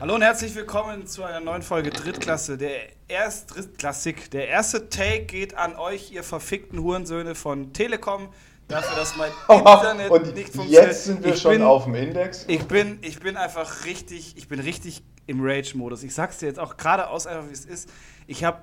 [0.00, 2.56] Hallo und herzlich willkommen zu einer neuen Folge Drittklasse.
[2.56, 2.70] Der
[3.08, 4.30] erst Drittklassik.
[4.30, 8.28] Der erste Take geht an euch, ihr verfickten Hurensöhne von Telekom.
[8.68, 10.86] Dafür, dass mein Internet und nicht funktioniert.
[10.86, 12.44] Jetzt sind wir Ich schon bin- auf dem Index.
[12.48, 16.02] Ich bin, ich bin einfach richtig, ich bin richtig im Rage-Modus.
[16.02, 17.90] Ich sag's dir jetzt auch geradeaus einfach, wie es ist.
[18.26, 18.62] Ich habe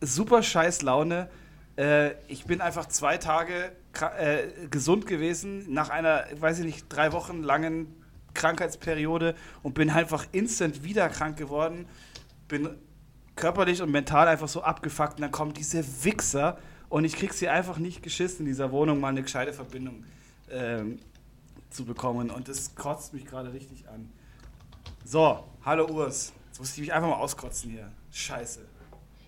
[0.00, 1.30] super scheiß Laune.
[1.76, 3.72] Äh, ich bin einfach zwei Tage
[4.18, 8.03] äh, gesund gewesen nach einer, weiß ich nicht, drei Wochen langen
[8.34, 11.86] Krankheitsperiode und bin einfach instant wieder krank geworden.
[12.48, 12.68] Bin
[13.36, 16.58] körperlich und mental einfach so abgefuckt und dann kommen diese Wichser
[16.88, 20.04] und ich krieg sie einfach nicht geschissen in dieser Wohnung mal eine gescheite Verbindung
[20.50, 21.00] ähm,
[21.70, 24.08] zu bekommen und das kotzt mich gerade richtig an.
[25.04, 26.32] So, hallo Urs.
[26.46, 27.90] Jetzt muss ich mich einfach mal auskotzen hier.
[28.12, 28.60] Scheiße.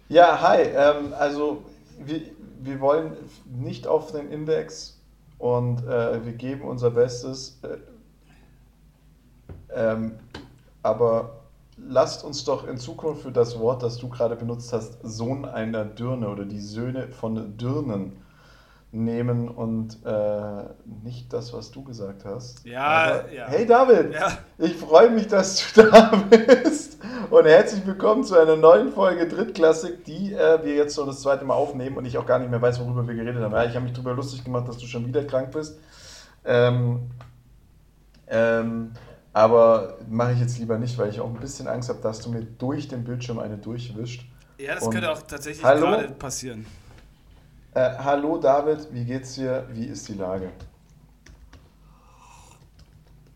[0.08, 0.62] Ja, hi.
[0.62, 1.64] Ähm, also
[1.98, 2.22] wir,
[2.60, 3.16] wir wollen
[3.46, 5.00] nicht auf den Index
[5.38, 7.58] und äh, wir geben unser Bestes.
[7.62, 7.78] Äh,
[9.74, 10.12] ähm,
[10.82, 11.40] aber
[11.76, 15.84] lasst uns doch in Zukunft für das Wort, das du gerade benutzt hast, Sohn einer
[15.84, 18.16] Dirne oder die Söhne von Dirnen
[18.92, 20.62] nehmen und äh,
[21.02, 22.64] nicht das, was du gesagt hast.
[22.64, 23.46] Ja, Aber, ja.
[23.48, 24.38] Hey David, Ja.
[24.58, 26.96] ich freue mich, dass du da bist
[27.30, 31.44] und herzlich willkommen zu einer neuen Folge Drittklassik, die äh, wir jetzt schon das zweite
[31.44, 33.52] Mal aufnehmen und ich auch gar nicht mehr weiß, worüber wir geredet haben.
[33.52, 35.78] Ja, ich habe mich darüber lustig gemacht, dass du schon wieder krank bist.
[36.44, 37.10] Ähm,
[38.28, 38.92] ähm,
[39.36, 42.30] aber mache ich jetzt lieber nicht, weil ich auch ein bisschen Angst habe, dass du
[42.30, 44.24] mir durch den Bildschirm eine durchwischt.
[44.56, 45.88] Ja, das Und- könnte auch tatsächlich Hallo?
[45.88, 46.64] gerade passieren.
[47.74, 49.66] Äh, hallo David, wie geht's dir?
[49.70, 50.50] Wie ist die Lage?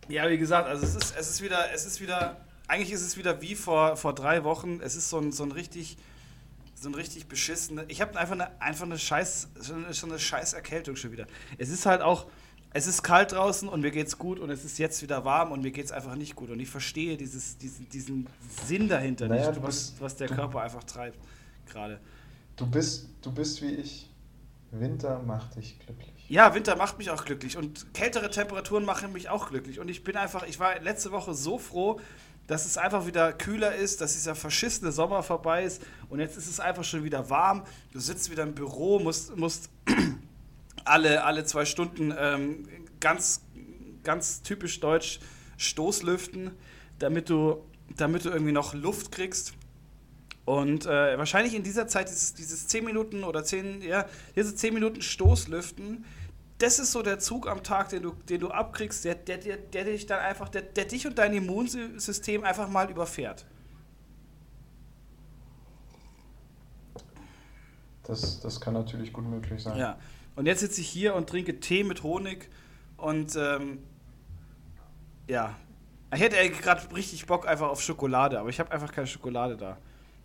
[0.08, 3.18] Ja, wie gesagt, also es ist, es ist wieder, es ist wieder, eigentlich ist es
[3.18, 4.80] wieder wie vor, vor drei Wochen.
[4.82, 5.98] Es ist so ein, so ein richtig,
[6.74, 7.84] so ein richtig beschissene.
[7.88, 11.26] Ich habe einfach eine, einfach eine scheiß, schon eine, schon eine scheiß Erkältung schon wieder.
[11.58, 12.24] Es ist halt auch,
[12.72, 15.62] es ist kalt draußen und mir geht's gut und es ist jetzt wieder warm und
[15.62, 16.50] mir geht's einfach nicht gut.
[16.50, 18.26] Und ich verstehe dieses, diesen, diesen
[18.66, 21.18] Sinn dahinter Naja, nicht, was, bist- was der du- Körper einfach treibt
[21.68, 22.00] gerade.
[22.56, 24.08] Du bist, du bist wie ich.
[24.72, 26.26] Winter macht dich glücklich.
[26.28, 29.80] Ja, Winter macht mich auch glücklich und kältere Temperaturen machen mich auch glücklich.
[29.80, 31.98] Und ich bin einfach, ich war letzte Woche so froh,
[32.46, 36.46] dass es einfach wieder kühler ist, dass dieser verschissene Sommer vorbei ist und jetzt ist
[36.48, 37.64] es einfach schon wieder warm.
[37.92, 39.70] Du sitzt wieder im Büro, musst, musst
[40.84, 42.68] alle, alle zwei Stunden ähm,
[43.00, 43.42] ganz,
[44.02, 45.20] ganz typisch deutsch
[45.56, 46.52] Stoßlüften,
[46.98, 47.64] damit du,
[47.96, 49.54] damit du irgendwie noch Luft kriegst.
[50.44, 54.74] Und äh, wahrscheinlich in dieser Zeit dieses, dieses 10 Minuten oder 10, ja, diese 10
[54.74, 56.04] Minuten Stoßlüften,
[56.58, 59.56] das ist so der Zug am Tag, den du, den du abkriegst, der, der, der,
[59.56, 63.46] der dich dann einfach, der, der dich und dein Immunsystem einfach mal überfährt.
[68.02, 69.78] Das, das kann natürlich gut möglich sein.
[69.78, 69.98] Ja.
[70.40, 72.48] Und jetzt sitze ich hier und trinke Tee mit Honig
[72.96, 73.80] und ähm,
[75.28, 75.54] ja.
[76.14, 79.76] Ich hätte gerade richtig Bock einfach auf Schokolade, aber ich habe einfach keine Schokolade da.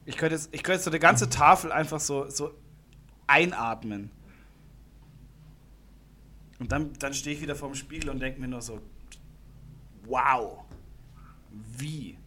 [0.05, 2.53] Ich könnte jetzt, ich könnte jetzt so eine ganze Tafel einfach so, so
[3.27, 4.09] einatmen.
[6.59, 8.79] Und dann, dann stehe ich wieder vorm Spiegel und denke mir nur so,
[10.05, 10.63] wow,
[11.77, 12.17] wie?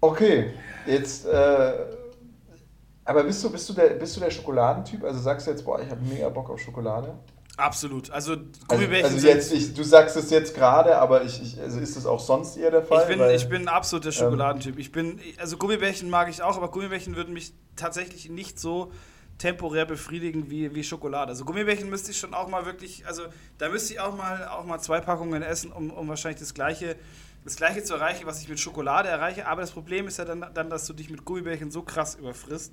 [0.00, 0.50] Okay,
[0.86, 1.72] jetzt, äh,
[3.04, 5.02] aber bist du, bist, du der, bist du der Schokoladentyp?
[5.02, 7.14] Also sagst du jetzt, boah, ich habe mega Bock auf Schokolade?
[7.56, 8.08] Absolut.
[8.10, 11.60] Also Also, Gummibärchen also sind- jetzt, ich, du sagst es jetzt gerade, aber ich, ich,
[11.60, 13.02] also ist das auch sonst eher der Fall?
[13.02, 14.78] Ich bin, Weil- ich bin ein absoluter Schokoladentyp.
[14.78, 18.92] Ich bin, also Gummibärchen mag ich auch, aber Gummibärchen würden mich tatsächlich nicht so
[19.38, 21.30] temporär befriedigen wie, wie Schokolade.
[21.30, 23.22] Also Gummibärchen müsste ich schon auch mal wirklich, also
[23.56, 26.94] da müsste ich auch mal, auch mal zwei Packungen essen, um, um wahrscheinlich das gleiche,
[27.44, 29.46] das gleiche zu erreichen, was ich mit Schokolade erreiche.
[29.46, 32.72] Aber das Problem ist ja dann, dann dass du dich mit Gummibärchen so krass überfrisst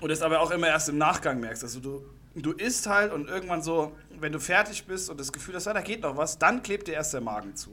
[0.00, 1.62] und es aber auch immer erst im Nachgang merkst.
[1.62, 2.02] Also du,
[2.34, 5.74] du isst halt und irgendwann so, wenn du fertig bist und das Gefühl hast, ah,
[5.74, 7.70] da geht noch was, dann klebt dir erst der Magen zu.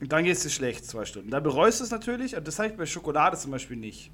[0.00, 1.30] Und dann geht es dir schlecht, zwei Stunden.
[1.30, 4.10] Dann bereust du es natürlich, und das habe ich bei Schokolade zum Beispiel nicht.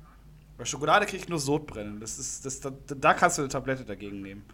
[0.57, 1.99] Bei Schokolade kriege ich nur Sodbrennen.
[1.99, 4.45] Das ist, das, da, da kannst du eine Tablette dagegen nehmen.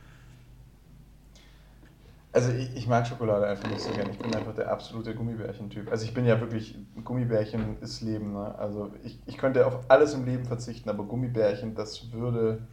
[2.33, 4.11] Also ich, ich mag Schokolade einfach nicht so gern.
[4.11, 5.91] Ich bin einfach der absolute Gummibärchen-Typ.
[5.91, 8.35] Also ich bin ja wirklich, Gummibärchen ist Leben.
[8.35, 8.55] Ne?
[8.59, 12.67] Also ich, ich könnte auf alles im Leben verzichten, aber Gummibärchen, das würde,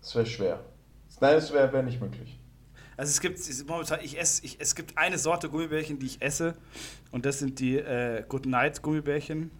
[0.00, 0.60] das wäre schwer.
[1.20, 2.38] Nein, das wäre wär nicht möglich.
[2.96, 6.54] Also es gibt momentan, ich esse, ich, es gibt eine Sorte Gummibärchen, die ich esse,
[7.10, 9.50] und das sind die äh, Good Night Gummibärchen,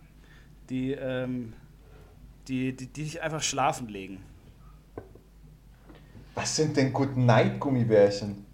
[0.71, 1.53] die, ähm,
[2.49, 4.23] die, die, die dich einfach schlafen legen.
[6.35, 8.47] Was sind denn Good Night Gummibärchen?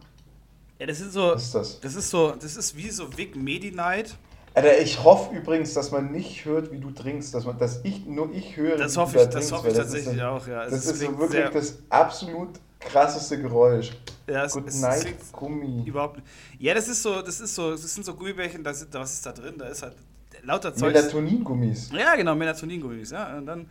[0.79, 1.81] Ja, das sind so, Was ist das?
[1.81, 4.17] das ist so, das ist wie so Vic Medi Night.
[4.55, 8.07] Alter, ich hoffe übrigens, dass man nicht hört, wie du trinkst, dass, man, dass ich
[8.07, 10.23] nur ich höre, Das wie hoffe du da ich, das trinkst, hoffe ich tatsächlich ist,
[10.23, 10.61] auch, ja.
[10.61, 12.49] Also Das ist so wirklich das absolut
[12.81, 13.93] krasseste Geräusch.
[14.29, 15.85] Ja, es, Good es night, Gummi.
[15.85, 16.23] überhaupt.
[16.59, 19.27] Ja, das ist so, das ist so, das sind so Gummibärchen, da sind, was ist
[19.27, 19.55] da drin?
[19.59, 19.95] Da ist halt
[20.43, 20.93] lauter Zeug.
[20.95, 21.91] Melatoningummis.
[21.93, 23.37] Ja, genau, Melatoningummis, ja.
[23.37, 23.69] Und dann,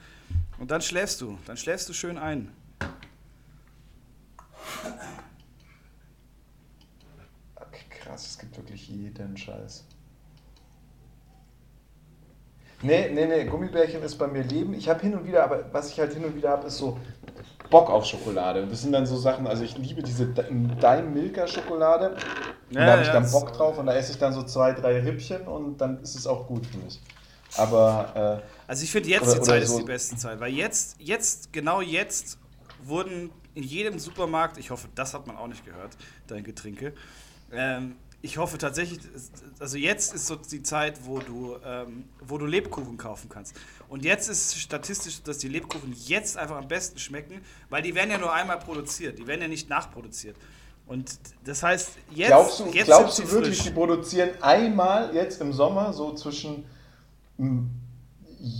[0.59, 1.37] und dann schläfst du.
[1.45, 2.51] Dann schläfst du schön ein.
[7.55, 7.83] Okay,
[8.17, 9.83] krass, es gibt wirklich jeden Scheiß.
[12.83, 14.73] Nee, nee, nee, Gummibärchen ist bei mir Leben.
[14.75, 16.99] Ich habe hin und wieder, aber was ich halt hin und wieder habe, ist so
[17.71, 18.61] Bock auf Schokolade.
[18.63, 22.15] Und das sind dann so Sachen, also ich liebe diese Daim Milka Schokolade.
[22.69, 24.73] Ja, da habe ich ja, dann Bock drauf und da esse ich dann so zwei,
[24.73, 26.99] drei Rippchen und dann ist es auch gut für mich.
[27.55, 30.53] Aber äh, Also ich finde jetzt Oder- die Zeit ist so- die beste Zeit, weil
[30.53, 32.37] jetzt, jetzt, genau jetzt
[32.83, 35.97] wurden in jedem Supermarkt, ich hoffe, das hat man auch nicht gehört,
[36.27, 36.93] dein Getränke,
[37.51, 37.95] ähm,
[38.27, 38.99] ich hoffe tatsächlich,
[39.57, 43.55] also jetzt ist so die Zeit, wo du, ähm, wo du Lebkuchen kaufen kannst.
[43.87, 47.39] Und jetzt ist statistisch, dass die Lebkuchen jetzt einfach am besten schmecken,
[47.69, 50.35] weil die werden ja nur einmal produziert, die werden ja nicht nachproduziert.
[50.87, 53.67] Und das heißt, jetzt, glaubst du, jetzt glaubst du wirklich, frisch.
[53.67, 56.65] die produzieren einmal jetzt im Sommer so zwischen
[57.37, 57.59] mm,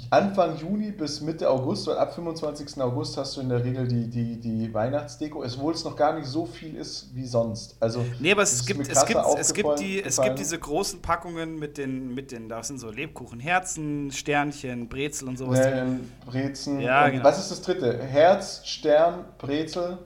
[0.09, 2.81] Anfang Juni bis Mitte August, weil ab 25.
[2.81, 6.27] August hast du in der Regel die, die, die Weihnachtsdeko, obwohl es noch gar nicht
[6.27, 7.75] so viel ist wie sonst.
[7.79, 11.59] Also, Nee, aber es gibt, es, gibt, es, gibt die, es gibt diese großen Packungen
[11.59, 15.61] mit den, mit den, da sind so Lebkuchen, Herzen, Sternchen, Brezel und sowas.
[15.61, 15.71] drin.
[15.71, 16.79] Nellen, Brezen.
[16.79, 17.23] Ja, genau.
[17.23, 17.97] Was ist das dritte?
[17.99, 19.99] Herz, Stern, Brezel.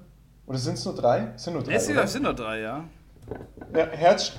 [0.47, 1.31] Oder sind es nur drei?
[1.35, 1.71] Es sind nur drei.
[1.71, 2.03] Nee, es sind, oder?
[2.03, 2.83] es sind nur drei, ja.
[3.73, 4.33] Ja, Herz,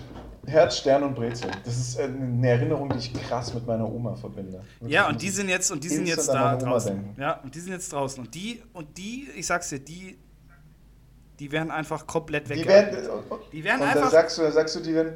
[0.46, 1.50] Herz, Stern und Brezel.
[1.64, 4.60] Das ist äh, eine Erinnerung, die ich krass mit meiner Oma verbinde.
[4.80, 6.94] Wirklich, Ja, und die sind jetzt, und die sind jetzt da draußen.
[6.96, 7.20] denken.
[7.20, 8.24] Ja, und die sind jetzt draußen.
[8.24, 10.18] Und die, und die, ich sag's dir, die,
[11.38, 12.96] die werden einfach komplett Die weggehalten.
[12.96, 13.20] werden,
[13.52, 15.14] Die werden und einfach- Da sagst du, da sagst du, die werden,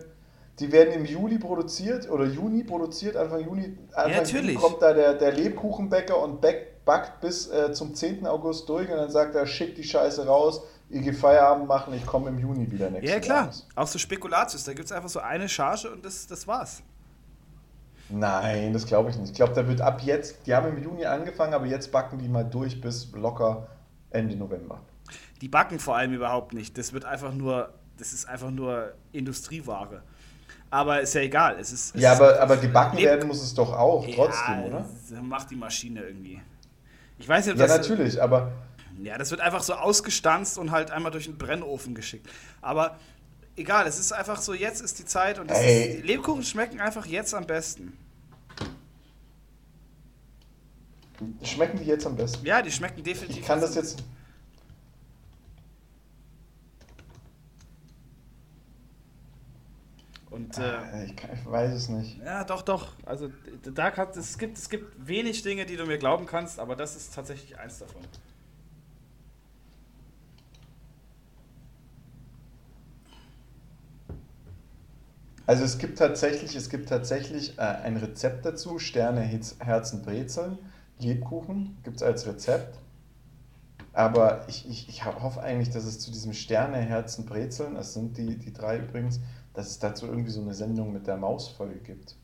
[0.61, 3.76] die werden im Juli produziert oder Juni produziert, Anfang Juni.
[3.94, 4.55] Anfang natürlich.
[4.55, 8.26] Juni kommt da der, der Lebkuchenbäcker und back, backt bis äh, zum 10.
[8.26, 12.06] August durch und dann sagt er, schick die Scheiße raus, ihr geht Feierabend machen, ich
[12.06, 13.44] komme im Juni wieder nächstes Ja, klar.
[13.47, 13.55] Jahr.
[13.75, 14.65] Auch so Spekulatius.
[14.65, 16.83] Da gibt es einfach so eine Charge und das, das war's.
[18.09, 19.31] Nein, das glaube ich nicht.
[19.31, 22.29] Ich glaube, da wird ab jetzt, die haben im Juni angefangen, aber jetzt backen die
[22.29, 23.67] mal durch bis locker
[24.11, 24.81] Ende November.
[25.41, 26.79] Die backen vor allem überhaupt nicht.
[26.79, 30.03] Das wird einfach nur, das ist einfach nur Industrieware.
[30.71, 31.56] Aber ist ja egal.
[31.61, 34.87] Es ist, es Ja, aber, aber gebacken werden muss es doch auch, trotzdem, ja, oder?
[35.11, 36.41] das Macht die Maschine irgendwie.
[37.19, 37.88] Ich weiß nicht, ob Ja, das.
[37.88, 38.53] natürlich, aber
[39.02, 42.28] Ja, das wird einfach so ausgestanzt und halt einmal durch den Brennofen geschickt.
[42.62, 42.98] Aber
[43.56, 47.34] egal, es ist einfach so, jetzt ist die Zeit und ist, Lebkuchen schmecken einfach jetzt
[47.34, 47.96] am besten.
[51.43, 52.44] schmecken die jetzt am besten?
[52.46, 53.40] Ja, die schmecken definitiv.
[53.40, 54.02] Ich kann das jetzt.
[60.31, 62.19] Und äh, Äh, Ich, kann, ich weiß es nicht.
[62.22, 62.92] ja, doch, doch.
[63.04, 63.31] Also
[63.62, 66.96] da kann, es, gibt, es gibt wenig Dinge, die du mir glauben kannst, aber das
[66.96, 68.02] ist tatsächlich eins davon.
[75.46, 80.58] Also es gibt tatsächlich, es gibt tatsächlich äh, ein Rezept dazu, Sterne, Herzen, Brezeln,
[80.98, 82.78] Lebkuchen, gibt es als Rezept.
[83.93, 87.94] Aber ich, ich, ich ho- hoffe eigentlich, dass es zu diesem Sterne, Herzen, Brezeln, das
[87.94, 89.19] sind die, die drei übrigens,
[89.54, 92.14] dass es dazu irgendwie so eine Sendung mit der Mausfolge gibt.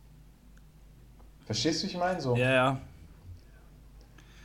[1.45, 2.21] Verstehst du, wie ich meine?
[2.21, 2.81] So, Ja, ja.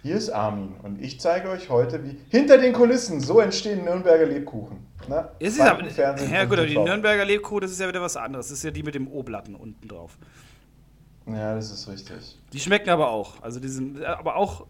[0.07, 4.25] Hier ist Armin und ich zeige euch heute, wie hinter den Kulissen, so entstehen Nürnberger
[4.25, 4.77] Lebkuchen.
[5.39, 6.77] Es ist aber, Frankenfernsehen ja gut, aber die.
[6.77, 8.47] Nürnberger Lebkuchen, das ist ja wieder was anderes.
[8.47, 10.17] Das ist ja die mit dem O-Blatten unten drauf.
[11.25, 12.37] Ja, das ist richtig.
[12.53, 13.41] Die schmecken aber auch.
[13.41, 14.65] Also die sind aber auch,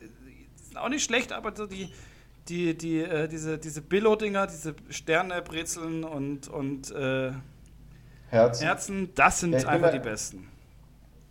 [0.00, 1.90] die sind auch nicht schlecht, aber so die,
[2.48, 7.32] die, die, äh, diese, diese Billo-Dinger, diese Sterne, Brezeln und, und äh,
[8.30, 8.64] Herzen.
[8.66, 10.48] Herzen, das sind Ja, einfach da- die besten.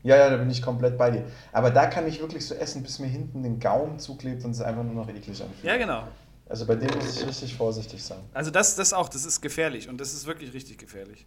[0.07, 1.25] Ja, ja, da bin ich komplett bei dir.
[1.51, 4.61] Aber da kann ich wirklich so essen, bis mir hinten den Gaumen zuklebt und es
[4.61, 5.63] einfach nur noch eklig anfühlt.
[5.63, 6.07] Ja, genau.
[6.47, 8.19] Also bei dem muss ich richtig vorsichtig sein.
[8.33, 11.25] Also das, das auch, das ist gefährlich und das ist wirklich richtig gefährlich.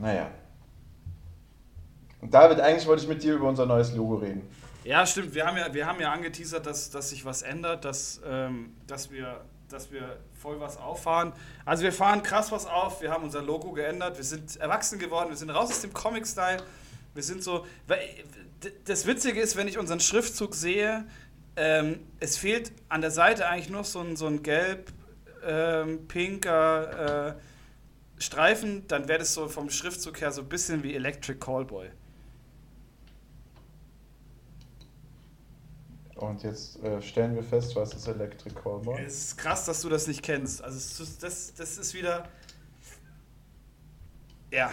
[0.00, 0.30] Naja.
[2.20, 4.42] Und David, eigentlich wollte ich mit dir über unser neues Logo reden.
[4.84, 5.34] Ja, stimmt.
[5.34, 9.10] Wir haben ja, wir haben ja angeteasert, dass, dass sich was ändert, dass, ähm, dass,
[9.10, 11.32] wir, dass wir voll was auffahren.
[11.64, 13.00] Also wir fahren krass was auf.
[13.00, 14.16] Wir haben unser Logo geändert.
[14.16, 15.30] Wir sind erwachsen geworden.
[15.30, 16.62] Wir sind raus aus dem Comic-Style.
[17.14, 17.66] Wir sind so.
[18.84, 21.06] Das Witzige ist, wenn ich unseren Schriftzug sehe,
[21.56, 24.92] ähm, es fehlt an der Seite eigentlich nur so ein, so ein gelb,
[25.44, 27.32] ähm, äh,
[28.18, 28.86] Streifen.
[28.88, 31.90] Dann wäre das so vom Schriftzug her so ein bisschen wie Electric Callboy.
[36.16, 39.00] Und jetzt äh, stellen wir fest, was ist Electric Callboy?
[39.02, 40.62] Es ist krass, dass du das nicht kennst.
[40.62, 42.28] Also das, das ist wieder.
[44.50, 44.72] Ja,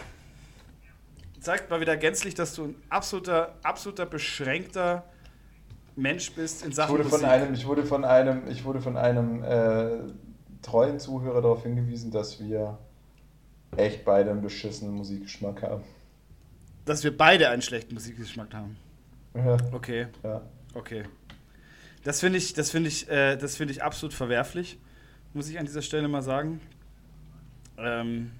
[1.43, 5.03] zeigt mal wieder gänzlich, dass du ein absoluter, absoluter beschränkter
[5.95, 8.97] Mensch bist in Sachen ich wurde von einem, ich wurde von einem, ich wurde von
[8.97, 10.11] einem äh,
[10.63, 12.79] treuen Zuhörer darauf hingewiesen, dass wir
[13.77, 15.83] echt beide einen beschissenen Musikgeschmack haben.
[16.85, 18.77] Dass wir beide einen schlechten Musikgeschmack haben.
[19.35, 19.57] Ja.
[19.71, 20.07] Okay.
[20.23, 20.41] Ja.
[20.73, 21.03] Okay.
[22.03, 24.77] Das finde ich, das finde ich, äh, das finde ich absolut verwerflich,
[25.33, 26.59] muss ich an dieser Stelle mal sagen.
[27.77, 28.31] Ähm,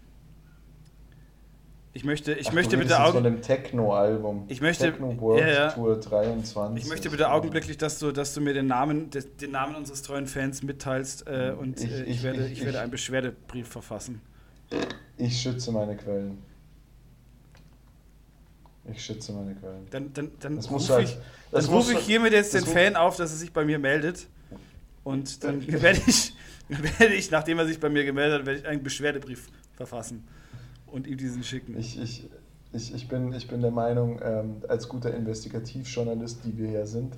[1.96, 4.46] ich möchte, ich Ach, möchte bitte von Augen, dem Techno-Album.
[4.48, 5.72] Ich möchte- Techno World ja, ja.
[5.72, 6.84] Tour 23.
[6.84, 10.25] ich möchte bitte augenblicklich, dass du, dass du mir den Namen, den Namen unseres treuen
[10.25, 14.22] Fans mitteilst äh, und Ich- äh, ich, ich- werde, ich- ich, werde einen Beschwerdebrief verfassen.
[15.17, 16.39] Ich schütze meine Quellen.
[18.91, 19.87] Ich schütze meine Quellen.
[19.91, 21.17] Dann, dann, dann rufe du ich,
[21.51, 24.27] dann du- ich hiermit jetzt den Fan auf, dass er sich bei mir meldet.
[25.03, 26.33] Und dann werde ich,
[26.69, 30.27] werde ich, nachdem er sich bei mir gemeldet hat, werde ich einen Beschwerdebrief verfassen
[30.87, 31.77] und ihm diesen schicken.
[31.77, 32.29] Ich, ich,
[32.73, 37.15] ich, ich, bin, ich bin der Meinung, ähm, als guter Investigativjournalist, die wir ja sind,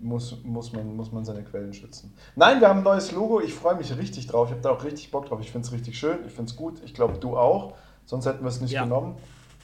[0.00, 2.12] muss, muss, man, muss man seine Quellen schützen.
[2.36, 3.40] Nein, wir haben ein neues Logo.
[3.40, 4.46] Ich freue mich richtig drauf.
[4.48, 5.40] Ich habe da auch richtig Bock drauf.
[5.40, 6.18] Ich finde es richtig schön.
[6.26, 6.80] Ich finde es gut.
[6.84, 7.74] Ich glaube, du auch.
[8.06, 8.84] Sonst hätten wir es nicht Ja.
[8.84, 9.16] genommen.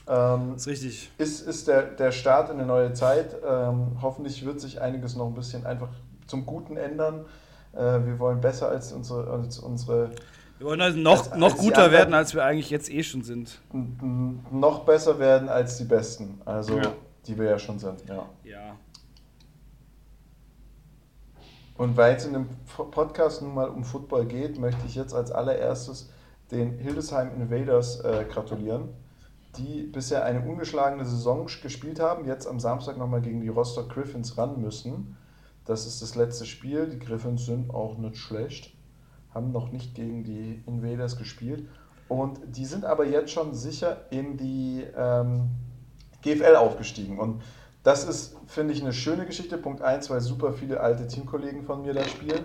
[0.07, 1.11] Ähm, Das ist richtig.
[1.17, 3.35] ist, ist der, der Start in eine neue Zeit.
[3.45, 5.89] Ähm, hoffentlich wird sich einiges noch ein bisschen einfach
[6.27, 7.25] zum Guten ändern.
[7.73, 10.11] Äh, wir wollen besser als unsere, als unsere
[10.59, 13.23] Wir wollen also noch, Als- noch als guter werden, als wir eigentlich jetzt eh schon
[13.23, 13.59] sind.
[13.73, 16.39] n- noch besser werden als die Besten.
[16.45, 16.93] Also, Ja.
[17.27, 18.03] die wir ja schon sind.
[18.07, 18.25] Ja.
[18.43, 18.75] Ja.
[21.77, 22.47] Und weil es in dem
[22.91, 26.09] Podcast nun mal um Football geht, möchte ich jetzt als allererstes
[26.51, 28.89] den Hildesheim Invaders äh, gratulieren,
[29.57, 34.37] die bisher eine ungeschlagene Saison gespielt haben, jetzt am Samstag nochmal gegen die Rostock Griffins
[34.37, 35.17] ran müssen.
[35.65, 36.87] Das ist das letzte Spiel.
[36.87, 38.73] Die Griffins sind auch nicht schlecht,
[39.33, 41.67] haben noch nicht gegen die Invaders gespielt.
[42.07, 45.49] Und die sind aber jetzt schon sicher in die ähm,
[46.21, 47.17] GFL aufgestiegen.
[47.17, 47.41] Und
[47.83, 49.57] das ist, finde ich, eine schöne Geschichte.
[49.57, 52.43] Punkt 1, weil super viele alte Teamkollegen von mir da spielen.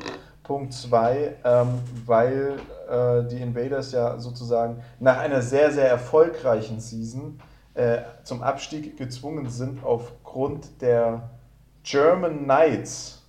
[0.50, 1.68] Punkt 2, ähm,
[2.06, 2.58] weil
[2.90, 7.38] äh, die Invaders ja sozusagen nach einer sehr, sehr erfolgreichen Season
[7.74, 11.30] äh, zum Abstieg gezwungen sind aufgrund der
[11.84, 13.22] German Knights.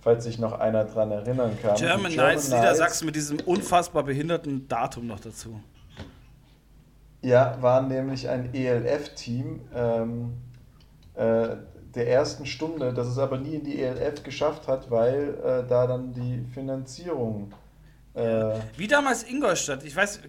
[0.00, 1.74] Falls sich noch einer dran erinnern kann.
[1.74, 5.58] Die German Knights Niedersachsen mit diesem unfassbar behinderten Datum noch dazu.
[7.22, 10.34] Ja, waren nämlich ein ELF-Team ähm,
[11.14, 11.56] äh,
[11.96, 15.86] der ersten Stunde, das es aber nie in die ELF geschafft hat, weil äh, da
[15.86, 17.52] dann die Finanzierung.
[18.14, 19.84] Äh, Wie damals Ingolstadt.
[19.84, 20.20] Ich weiß,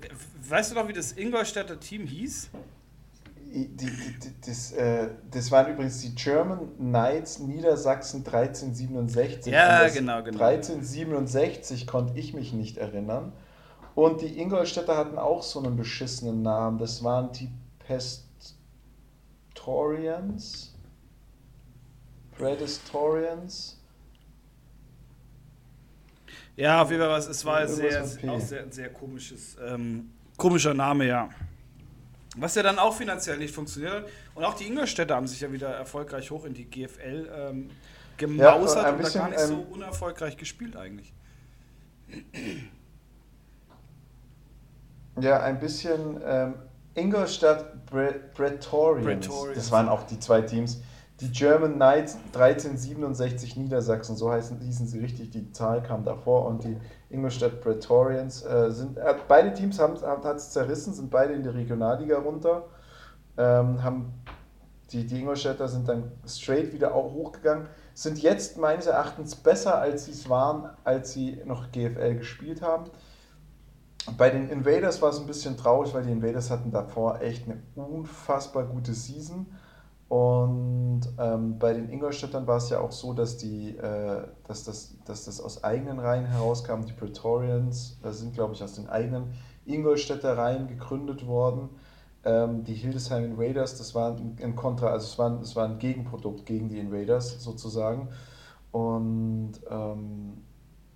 [0.48, 2.50] weißt du noch, wie das Ingolstädter Team hieß?
[3.54, 9.52] die, die, die, das, äh, das waren übrigens die German Knights Niedersachsen 1367.
[9.52, 10.44] Ja, genau, genau.
[10.44, 13.34] 1367 konnte ich mich nicht erinnern.
[13.96, 16.78] Und die Ingolstädter hatten auch so einen beschissenen Namen.
[16.78, 17.50] Das waren die
[19.56, 20.76] Pestorians.
[22.38, 23.78] Predestorians.
[26.56, 31.06] Ja, auf jeden Fall, es war Irgendwas sehr, auch sehr, sehr komisches, ähm, komischer Name,
[31.06, 31.30] ja.
[32.36, 34.06] Was ja dann auch finanziell nicht funktioniert hat.
[34.36, 37.70] Und auch die Ingolstädter haben sich ja wieder erfolgreich hoch in die GFL ähm,
[38.18, 41.14] gemausert ein und da bisschen, gar nicht so ähm, unerfolgreich gespielt eigentlich.
[45.20, 46.54] Ja, ein bisschen ähm,
[46.94, 48.14] Ingolstadt Bre.
[48.34, 49.28] Pretorians.
[49.56, 50.82] Das waren auch die zwei Teams.
[51.20, 56.46] Die German Knights 1367 Niedersachsen, so heißen, hießen sie richtig, die Zahl kam davor.
[56.46, 56.78] Und die
[57.10, 62.20] Ingolstadt Pretorians äh, sind, äh, beide Teams haben es zerrissen, sind beide in die Regionalliga
[62.20, 62.66] runter.
[63.36, 64.14] Ähm, haben
[64.92, 70.06] die, die Ingolstädter sind dann straight wieder auch hochgegangen, sind jetzt meines Erachtens besser, als
[70.06, 72.86] sie es waren, als sie noch GFL gespielt haben.
[74.18, 77.62] Bei den Invaders war es ein bisschen traurig, weil die Invaders hatten davor echt eine
[77.76, 79.48] unfassbar gute Season.
[80.10, 84.96] Und ähm, bei den Ingolstädtern war es ja auch so, dass, die, äh, dass, das,
[85.06, 86.86] dass das aus eigenen Reihen herauskam.
[86.86, 89.34] Die Praetorians äh, sind, glaube ich, aus den eigenen
[89.66, 91.70] Ingolstädter Reihen gegründet worden.
[92.24, 96.46] Ähm, die Hildesheim Invaders, das war ein, Kontra, also es war, es war ein Gegenprodukt
[96.46, 98.08] gegen die Invaders sozusagen.
[98.72, 100.38] Und ähm,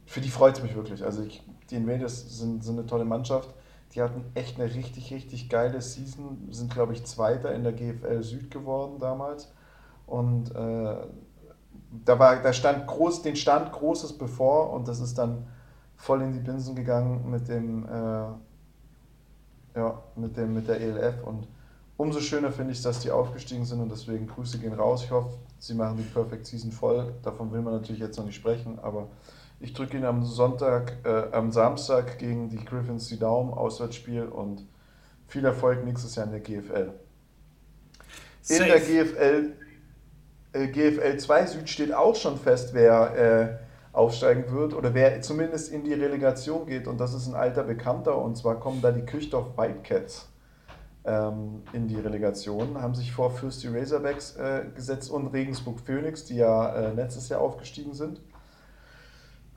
[0.06, 1.04] für die freut es mich wirklich.
[1.04, 3.54] Also ich, die Invaders sind, sind eine tolle Mannschaft.
[3.94, 6.48] Die hatten echt eine richtig, richtig geile Season.
[6.52, 9.52] Sind, glaube ich, Zweiter in der GFL Süd geworden damals.
[10.08, 10.96] Und äh,
[12.06, 15.48] da, war, da stand groß, den stand Großes bevor und das ist dann
[15.96, 18.28] voll in die Binsen gegangen mit dem, äh,
[19.76, 21.24] ja, mit dem, mit der ELF.
[21.24, 21.48] Und
[21.98, 25.04] umso schöner finde ich, dass die aufgestiegen sind und deswegen Grüße gehen raus.
[25.04, 27.14] Ich hoffe, sie machen die Perfect Season voll.
[27.24, 29.10] Davon will man natürlich jetzt noch nicht sprechen, aber
[29.62, 34.68] ich drücke Ihnen am Sonntag, äh, am Samstag gegen die Griffins die Daumen, Auswärtsspiel und
[35.28, 36.94] viel Erfolg nächstes Jahr in der GFL.
[38.50, 39.54] In der GFL,
[40.54, 45.72] äh, GFL 2 Süd steht auch schon fest, wer äh, aufsteigen wird oder wer zumindest
[45.72, 46.88] in die Relegation geht.
[46.88, 48.18] Und das ist ein alter Bekannter.
[48.18, 50.28] Und zwar kommen da die Küchdorf Whitecats
[51.06, 56.38] ähm, in die Relegation, haben sich vor Fürsti Razorbacks äh, gesetzt und Regensburg Phoenix, die
[56.38, 58.22] ja äh, letztes Jahr aufgestiegen sind.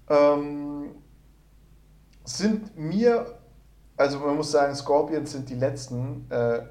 [0.09, 0.95] Ähm,
[2.25, 3.39] sind mir,
[3.97, 6.31] also man muss sagen, Scorpions sind die letzten.
[6.31, 6.63] Äh,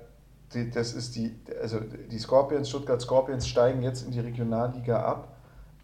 [0.53, 5.35] die, das ist die, also die Scorpions, Stuttgart Scorpions steigen jetzt in die Regionalliga ab,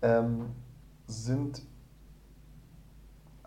[0.02, 0.52] ähm,
[1.08, 1.62] sind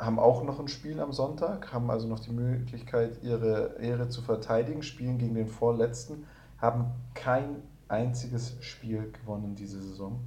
[0.04, 4.20] haben auch noch ein Spiel am Sonntag, haben also noch die Möglichkeit, ihre Ehre zu
[4.20, 6.26] verteidigen, spielen gegen den Vorletzten,
[6.58, 10.20] haben kein einziges Spiel gewonnen diese Saison.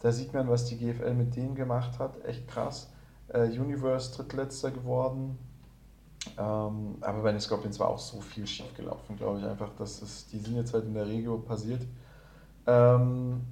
[0.00, 2.90] Da sieht man, was die GFL mit denen gemacht hat, echt krass.
[3.28, 5.38] Äh, Universe drittletzter geworden,
[6.36, 10.02] ähm, aber bei den Scorpions war auch so viel schief gelaufen, glaube ich einfach, dass
[10.02, 11.82] es, die sind jetzt halt in der Regio passiert.
[12.66, 13.42] Ähm,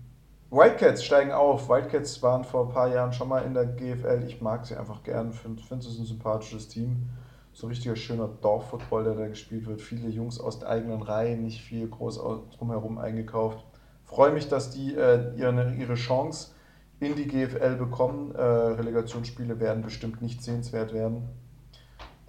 [0.51, 1.69] Wildcats steigen auf.
[1.69, 4.25] Wildcats waren vor ein paar Jahren schon mal in der GFL.
[4.27, 7.09] Ich mag sie einfach gern, finde find es ein sympathisches Team.
[7.53, 9.81] So ein richtiger schöner Dorffootball, der da gespielt wird.
[9.81, 12.21] Viele Jungs aus der eigenen Reihe, nicht viel groß
[12.57, 13.65] drumherum eingekauft.
[14.07, 16.53] Freue mich, dass die äh, ihre, ihre Chance
[17.01, 18.35] in die GFL bekommen.
[18.35, 21.29] Äh, Relegationsspiele werden bestimmt nicht sehenswert werden.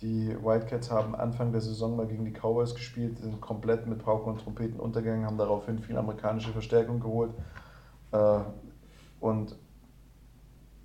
[0.01, 4.34] Die Wildcats haben Anfang der Saison mal gegen die Cowboys gespielt, sind komplett mit Pauken
[4.34, 7.31] und Trompeten untergegangen, haben daraufhin viel amerikanische Verstärkung geholt
[8.12, 8.39] äh,
[9.19, 9.55] und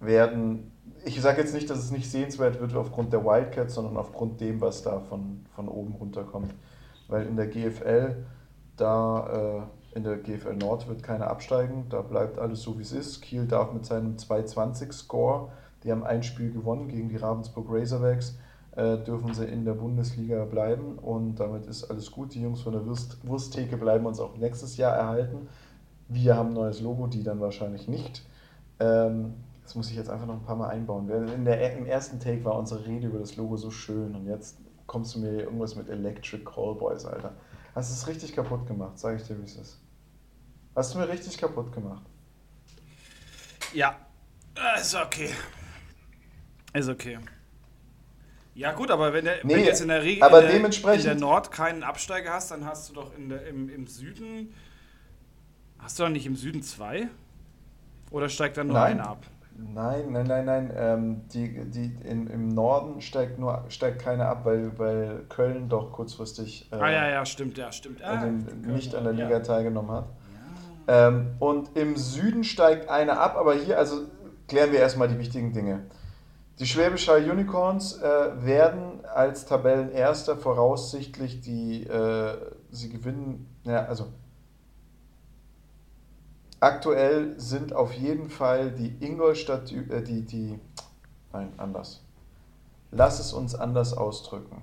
[0.01, 0.73] werden,
[1.05, 4.61] ich sage jetzt nicht, dass es nicht sehenswert wird aufgrund der Wildcats, sondern aufgrund dem,
[4.61, 6.55] was da von, von oben runterkommt.
[7.09, 8.25] Weil in der GFL,
[8.77, 9.27] da
[9.59, 13.21] äh, in der GFL Nord wird keiner absteigen, da bleibt alles so wie es ist.
[13.21, 15.49] Kiel darf mit seinem 220-Score,
[15.85, 18.39] die haben ein Spiel gewonnen gegen die Ravensburg Razorbacks,
[18.77, 22.35] äh, dürfen sie in der Bundesliga bleiben und damit ist alles gut.
[22.35, 25.49] Die Jungs von der Wurst, Wursttheke bleiben uns auch nächstes Jahr erhalten.
[26.09, 28.25] Wir haben ein neues Logo, die dann wahrscheinlich nicht.
[28.81, 31.09] Ähm, das muss ich jetzt einfach noch ein paar Mal einbauen.
[31.09, 34.57] In der, Im ersten Take war unsere Rede über das Logo so schön und jetzt
[34.87, 37.33] kommst du mir irgendwas mit Electric Callboys, Alter.
[37.75, 39.81] Hast es richtig kaputt gemacht, sage ich dir, wie es ist.
[40.75, 42.05] Hast du mir richtig kaputt gemacht.
[43.73, 43.97] Ja,
[44.79, 45.31] ist okay.
[46.75, 47.19] Ist okay.
[48.55, 51.05] Ja, gut, aber wenn, der, nee, wenn du jetzt in der Regel aber in, dementsprechend,
[51.05, 54.53] in der Nord keinen Absteiger hast, dann hast du doch in der, im, im Süden
[55.83, 57.09] Hast du dann nicht im Süden zwei?
[58.11, 59.01] Oder steigt dann nur nein.
[59.01, 59.27] einer ab?
[59.75, 60.73] Nein, nein, nein, nein.
[60.77, 65.93] Ähm, die, die in, Im Norden steigt nur steigt keiner ab, weil, weil Köln doch
[65.93, 68.03] kurzfristig äh, ah, ja, ja, stimmt, ja, stimmt.
[68.03, 68.25] Ah,
[68.67, 69.41] nicht an der Liga ja.
[69.41, 70.07] teilgenommen hat.
[70.87, 71.09] Ja.
[71.09, 74.03] Ähm, und im Süden steigt einer ab, aber hier, also
[74.49, 75.85] klären wir erstmal die wichtigen Dinge.
[76.59, 82.37] Die Schwäbischer Unicorns äh, werden als Tabellenerster voraussichtlich die, äh,
[82.71, 84.07] sie gewinnen, ja, also
[86.63, 90.61] Aktuell sind auf jeden Fall die Ingolstadt, äh, die, die,
[91.33, 92.05] nein, anders.
[92.93, 94.63] Lass es uns anders ausdrücken.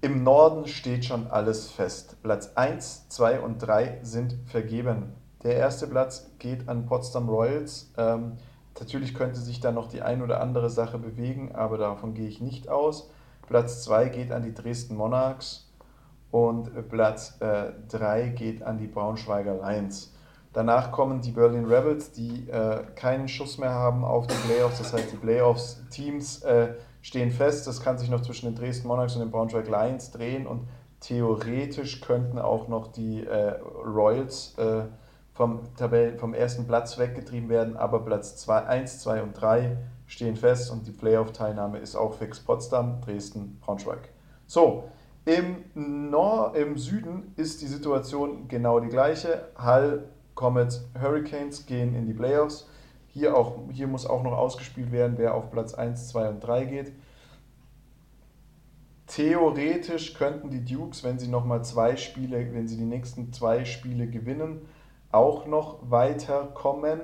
[0.00, 2.16] Im Norden steht schon alles fest.
[2.24, 5.12] Platz 1, 2 und 3 sind vergeben.
[5.44, 7.92] Der erste Platz geht an Potsdam Royals.
[7.96, 8.38] Ähm,
[8.76, 12.40] natürlich könnte sich da noch die ein oder andere Sache bewegen, aber davon gehe ich
[12.40, 13.08] nicht aus.
[13.46, 15.67] Platz 2 geht an die Dresden Monarchs
[16.30, 20.12] und Platz 3 äh, geht an die Braunschweiger Lions.
[20.52, 24.78] Danach kommen die Berlin Rebels, die äh, keinen Schuss mehr haben auf die Playoffs.
[24.78, 27.66] Das heißt, die Playoffs-Teams äh, stehen fest.
[27.66, 30.46] Das kann sich noch zwischen den Dresden Monarchs und den Braunschweig Lions drehen.
[30.46, 30.66] Und
[31.00, 34.84] theoretisch könnten auch noch die äh, Royals äh,
[35.34, 37.76] vom, Tabellen, vom ersten Platz weggetrieben werden.
[37.76, 42.40] Aber Platz 2, 1, 2 und 3 stehen fest und die Playoff-Teilnahme ist auch fix.
[42.40, 44.08] Potsdam, Dresden, Braunschweig.
[44.46, 44.84] So,
[45.28, 49.48] im, Nord, im Süden ist die Situation genau die gleiche.
[49.56, 52.66] Hall, Comets, Hurricanes gehen in die Playoffs.
[53.08, 56.64] Hier, auch, hier muss auch noch ausgespielt werden, wer auf Platz 1, 2 und 3
[56.64, 56.92] geht.
[59.06, 64.06] Theoretisch könnten die Dukes, wenn sie nochmal zwei Spiele, wenn sie die nächsten zwei Spiele
[64.06, 64.62] gewinnen,
[65.10, 67.00] auch noch weiterkommen.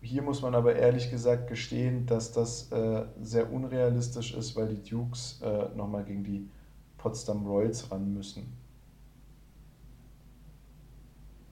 [0.00, 4.90] Hier muss man aber ehrlich gesagt gestehen, dass das äh, sehr unrealistisch ist, weil die
[4.90, 6.48] Dukes äh, nochmal gegen die
[7.04, 8.50] Potsdam Royals ran müssen.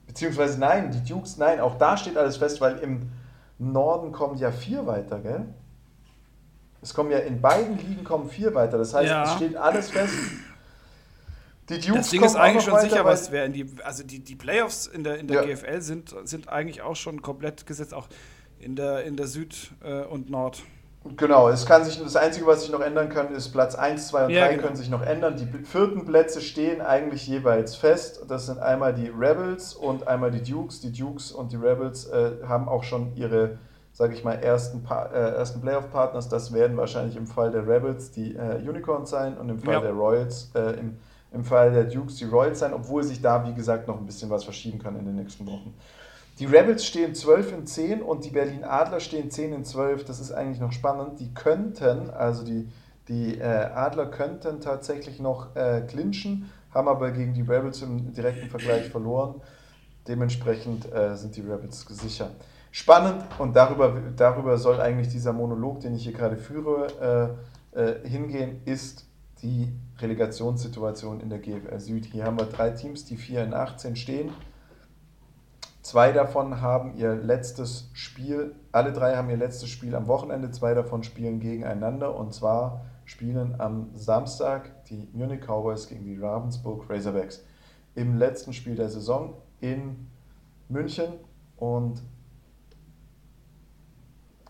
[0.07, 3.11] Beziehungsweise nein, die Dukes, nein, auch da steht alles fest, weil im
[3.59, 5.45] Norden kommen ja vier weiter, gell?
[6.81, 8.79] Es kommen ja in beiden Ligen kommen vier weiter.
[8.79, 9.23] Das heißt, ja.
[9.25, 10.15] es steht alles fest.
[11.69, 13.53] Die Dukes das Ding ist eigentlich schon weiter, sicher, was wäre.
[13.83, 15.55] Also die, die Playoffs in der, in der ja.
[15.55, 18.07] GFL sind, sind eigentlich auch schon komplett gesetzt, auch
[18.59, 20.63] in der, in der Süd äh, und Nord.
[21.17, 24.25] Genau, es kann sich, das Einzige, was sich noch ändern kann, ist Platz 1, 2
[24.25, 24.63] und ja, 3 genau.
[24.63, 25.35] können sich noch ändern.
[25.35, 28.23] Die vierten Plätze stehen eigentlich jeweils fest.
[28.29, 30.79] Das sind einmal die Rebels und einmal die Dukes.
[30.79, 33.57] Die Dukes und die Rebels äh, haben auch schon ihre,
[33.91, 36.29] sage ich mal, ersten, äh, ersten Playoff-Partners.
[36.29, 39.81] Das werden wahrscheinlich im Fall der Rebels die äh, Unicorns sein und im Fall ja.
[39.81, 40.97] der Royals, äh, im,
[41.33, 44.29] im Fall der Dukes die Royals sein, obwohl sich da, wie gesagt, noch ein bisschen
[44.29, 45.73] was verschieben kann in den nächsten Wochen.
[46.39, 50.05] Die Rebels stehen 12 in 10 und die Berlin Adler stehen 10 in 12.
[50.05, 51.19] Das ist eigentlich noch spannend.
[51.19, 52.67] Die könnten, also die,
[53.07, 58.49] die äh, Adler könnten tatsächlich noch äh, clinchen, haben aber gegen die Rebels im direkten
[58.49, 59.41] Vergleich verloren.
[60.07, 62.31] Dementsprechend äh, sind die Rebels sicher.
[62.71, 67.37] Spannend und darüber, darüber soll eigentlich dieser Monolog, den ich hier gerade führe,
[67.75, 69.05] äh, äh, hingehen, ist
[69.43, 72.05] die Relegationssituation in der GFL Süd.
[72.05, 74.31] Hier haben wir drei Teams, die 4 in 18 stehen
[75.83, 80.73] Zwei davon haben ihr letztes Spiel, alle drei haben ihr letztes Spiel am Wochenende, zwei
[80.73, 87.43] davon spielen gegeneinander und zwar spielen am Samstag die Munich Cowboys gegen die Ravensburg Razorbacks
[87.95, 90.07] im letzten Spiel der Saison in
[90.69, 91.15] München
[91.57, 92.01] und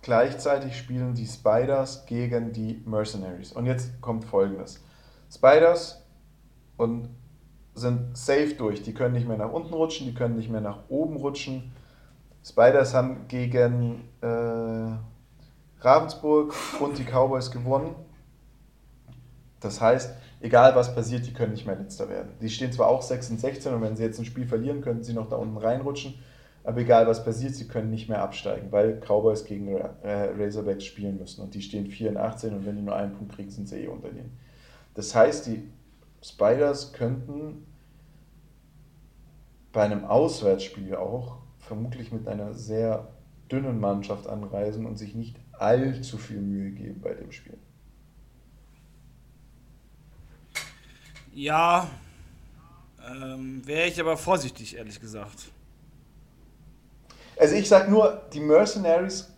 [0.04, 3.54] gleichzeitig spielen die Spiders gegen die Mercenaries.
[3.54, 4.84] Und jetzt kommt folgendes.
[5.32, 6.06] Spiders
[6.78, 7.10] und
[7.76, 8.84] sind safe durch.
[8.84, 11.72] Die können nicht mehr nach unten rutschen, die können nicht mehr nach oben rutschen.
[12.46, 14.98] Spiders haben gegen äh,
[15.80, 17.96] Ravensburg und die Cowboys gewonnen.
[19.60, 22.34] Das heißt, egal was passiert, die können nicht mehr letzter werden.
[22.42, 25.04] Die stehen zwar auch 6 und 16 und wenn sie jetzt ein Spiel verlieren, können
[25.04, 26.16] sie noch da unten reinrutschen.
[26.66, 31.18] Aber egal was passiert, sie können nicht mehr absteigen, weil Cowboys gegen äh, Razorbacks spielen
[31.18, 31.42] müssen.
[31.42, 33.84] Und die stehen 4 und 18 und wenn die nur einen Punkt kriegen, sind sie
[33.84, 34.38] eh unter denen.
[34.94, 35.70] Das heißt, die
[36.24, 37.68] Spiders könnten
[39.74, 43.10] bei einem Auswärtsspiel auch vermutlich mit einer sehr
[43.52, 47.58] dünnen Mannschaft anreisen und sich nicht allzu viel Mühe geben bei dem Spiel.
[51.34, 51.90] Ja,
[53.06, 55.52] ähm, wäre ich aber vorsichtig, ehrlich gesagt.
[57.38, 59.34] Also ich sag nur, die Mercenaries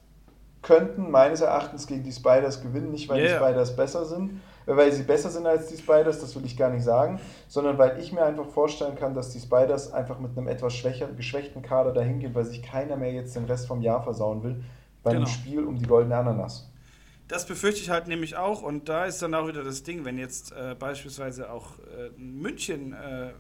[0.62, 3.40] könnten meines Erachtens gegen die Spiders gewinnen, nicht weil yeah.
[3.40, 6.70] die Spiders besser sind, weil sie besser sind als die Spiders, das will ich gar
[6.70, 10.48] nicht sagen, sondern weil ich mir einfach vorstellen kann, dass die Spiders einfach mit einem
[10.48, 14.04] etwas schwächer, geschwächten Kader dahin gehen, weil sich keiner mehr jetzt den Rest vom Jahr
[14.04, 14.64] versauen will,
[15.04, 15.26] bei genau.
[15.26, 16.70] einem Spiel um die goldene Ananas.
[17.28, 20.18] Das befürchte ich halt nämlich auch und da ist dann auch wieder das Ding, wenn
[20.18, 23.32] jetzt äh, beispielsweise auch äh, München äh,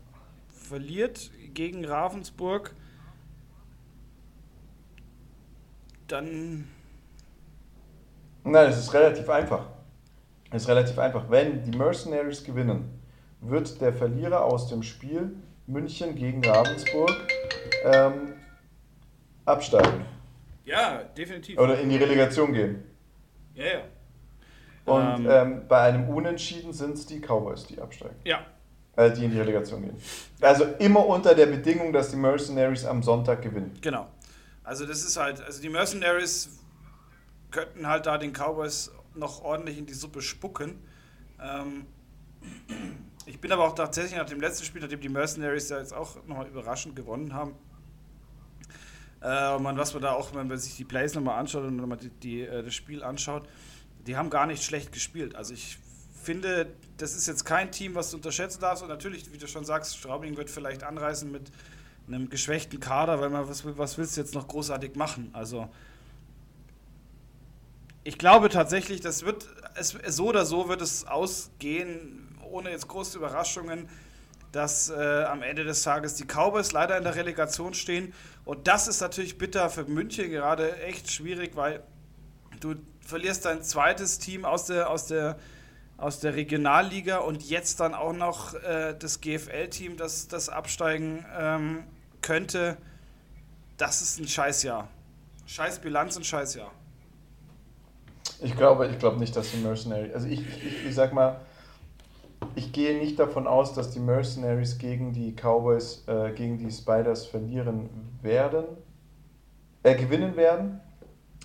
[0.47, 2.73] verliert gegen Ravensburg,
[6.07, 6.67] dann.
[8.43, 9.74] Nein, es ist relativ einfach
[10.55, 11.29] ist relativ einfach.
[11.29, 12.99] Wenn die Mercenaries gewinnen,
[13.41, 15.35] wird der Verlierer aus dem Spiel
[15.67, 17.11] München gegen Ravensburg
[17.83, 18.33] ähm,
[19.45, 20.05] absteigen.
[20.65, 21.59] Ja, definitiv.
[21.59, 22.83] Oder in die Relegation gehen.
[23.53, 23.81] Ja, ja.
[24.85, 28.15] Und ähm, ähm, bei einem Unentschieden sind es die Cowboys, die absteigen.
[28.23, 28.45] Ja.
[28.95, 29.97] Äh, die in die Relegation gehen.
[30.41, 33.73] Also immer unter der Bedingung, dass die Mercenaries am Sonntag gewinnen.
[33.81, 34.07] Genau.
[34.63, 36.49] Also das ist halt, also die Mercenaries
[37.51, 40.79] könnten halt da den Cowboys noch ordentlich in die Suppe spucken.
[41.41, 41.85] Ähm,
[43.25, 46.15] ich bin aber auch tatsächlich nach dem letzten Spiel, nachdem die Mercenaries ja jetzt auch
[46.27, 47.55] nochmal überraschend gewonnen haben,
[49.21, 51.97] äh, man, was man da auch, wenn man sich die Plays nochmal anschaut und nochmal
[51.97, 53.47] die, die, äh, das Spiel anschaut,
[54.05, 55.35] die haben gar nicht schlecht gespielt.
[55.35, 55.79] Also ich
[56.21, 58.83] finde, das ist jetzt kein Team, was du unterschätzen darfst.
[58.83, 61.51] Und natürlich, wie du schon sagst, Straubing wird vielleicht anreisen mit
[62.07, 65.29] einem geschwächten Kader, weil man, was, was willst du jetzt noch großartig machen?
[65.33, 65.69] Also
[68.05, 73.17] ich glaube tatsächlich, das wird es, so oder so wird es ausgehen, ohne jetzt große
[73.17, 73.89] Überraschungen,
[74.51, 78.13] dass äh, am Ende des Tages die Cowboys leider in der Relegation stehen.
[78.45, 81.81] Und das ist natürlich bitter für München gerade echt schwierig, weil
[82.59, 85.39] du verlierst dein zweites Team aus der, aus der,
[85.97, 91.83] aus der Regionalliga und jetzt dann auch noch äh, das GFL-Team, das, das absteigen ähm,
[92.21, 92.77] könnte.
[93.77, 94.89] Das ist ein Scheißjahr.
[95.47, 96.71] Scheiß Bilanz und Scheißjahr.
[98.41, 100.13] Ich glaube, ich glaube nicht, dass die Mercenaries.
[100.13, 101.41] Also ich, ich, ich sag mal,
[102.55, 107.25] ich gehe nicht davon aus, dass die Mercenaries gegen die Cowboys, äh, gegen die Spiders
[107.25, 107.89] verlieren
[108.21, 108.65] werden,
[109.83, 110.81] äh, gewinnen werden.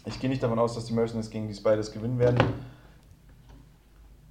[0.05, 2.39] Ich gehe nicht davon aus, dass die Mercenaries gegen die Spiders gewinnen werden.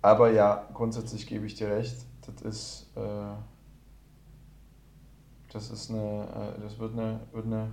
[0.01, 1.97] Aber ja, grundsätzlich gebe ich dir recht.
[2.25, 3.35] Das ist, äh,
[5.51, 7.71] das ist eine, äh, das wird eine, wird eine,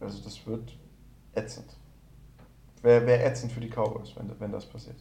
[0.00, 0.76] also das wird
[1.34, 1.76] ätzend.
[2.82, 4.96] Wäre wär ätzend für die Cowboys, wenn, wenn das passiert.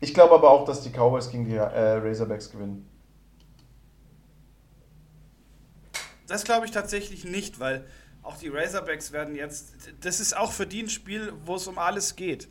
[0.00, 2.88] Ich glaube aber auch, dass die Cowboys gegen die äh, Razorbacks gewinnen.
[6.26, 7.86] Das glaube ich tatsächlich nicht, weil
[8.22, 11.78] auch die Razorbacks werden jetzt, das ist auch für die ein Spiel, wo es um
[11.78, 12.48] alles geht.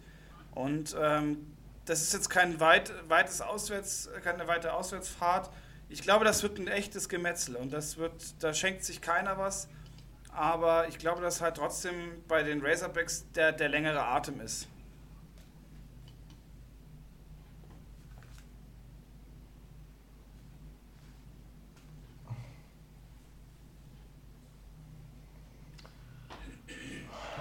[0.54, 1.54] Und ähm,
[1.86, 5.52] das ist jetzt kein weit, weites Auswärts, keine weite Auswärtsfahrt.
[5.90, 9.68] Ich glaube, das wird ein echtes Gemetzel und das wird, da schenkt sich keiner was.
[10.36, 11.96] Aber ich glaube, dass halt trotzdem
[12.28, 14.68] bei den Razorbacks der, der längere Atem ist.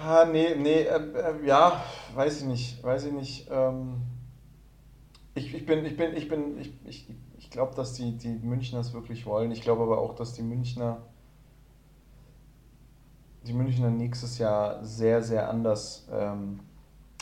[0.00, 1.82] Ah, nee, nee, äh, äh, ja,
[2.14, 3.48] weiß ich nicht, weiß ich nicht.
[3.50, 4.02] Ähm,
[5.34, 8.80] ich, ich bin, ich bin, ich bin, ich, ich, ich glaube, dass die, die Münchner
[8.80, 9.50] es wirklich wollen.
[9.50, 11.02] Ich glaube aber auch, dass die Münchner,
[13.46, 16.06] die Münchner nächstes Jahr sehr, sehr anders.
[16.12, 16.60] Ähm,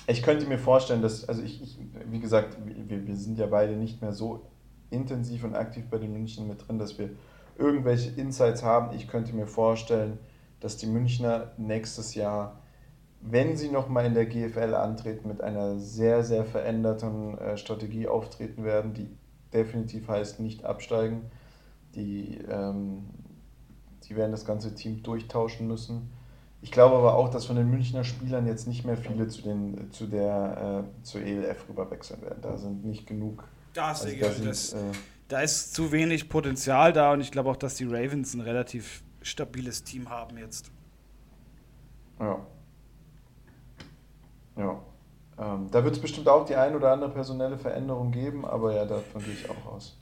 [0.06, 1.78] ich könnte mir vorstellen, dass, also ich, ich
[2.10, 4.46] wie gesagt, wir, wir sind ja beide nicht mehr so
[4.90, 7.10] intensiv und aktiv bei den München mit drin, dass wir
[7.56, 8.94] irgendwelche Insights haben.
[8.94, 10.18] Ich könnte mir vorstellen,
[10.60, 12.62] dass die Münchner nächstes Jahr
[13.22, 18.64] wenn sie nochmal in der GFL antreten, mit einer sehr, sehr veränderten äh, Strategie auftreten
[18.64, 19.08] werden, die
[19.52, 21.30] definitiv heißt, nicht absteigen.
[21.94, 23.04] Die, ähm,
[24.08, 26.10] die werden das ganze Team durchtauschen müssen.
[26.60, 29.90] Ich glaube aber auch, dass von den Münchner Spielern jetzt nicht mehr viele zu, den,
[29.90, 32.38] zu der äh, zur ELF rüberwechseln werden.
[32.40, 33.44] Da sind nicht genug.
[33.74, 34.78] Das, also, da, sind, das, äh,
[35.28, 39.02] da ist zu wenig Potenzial da und ich glaube auch, dass die Ravens ein relativ
[39.22, 40.70] stabiles Team haben jetzt.
[42.20, 42.38] Ja.
[44.56, 44.82] Ja.
[45.38, 48.84] Ähm, da wird es bestimmt auch die ein oder andere personelle Veränderung geben, aber ja,
[48.84, 49.96] davon gehe ich auch aus.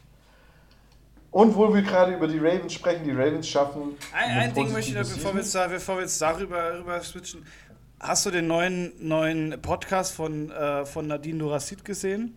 [1.30, 3.96] Und wo wir gerade über die Ravens sprechen, die Ravens schaffen.
[4.12, 7.46] Ein, ein Ding möchte ich noch, bevor wir, jetzt, bevor wir jetzt darüber, darüber switchen.
[8.00, 12.34] Hast du den neuen, neuen Podcast von, äh, von Nadine Nurassid gesehen?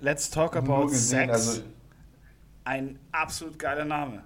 [0.00, 1.32] Let's Talk About gesehen, Sex.
[1.32, 1.62] Also
[2.64, 4.22] Ein absolut geiler Name.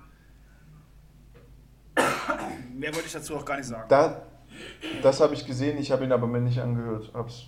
[2.75, 3.89] Mehr wollte ich dazu auch gar nicht sagen.
[3.89, 4.23] Da,
[5.03, 7.11] das habe ich gesehen, ich habe ihn aber mir nicht angehört.
[7.15, 7.45] Hab's.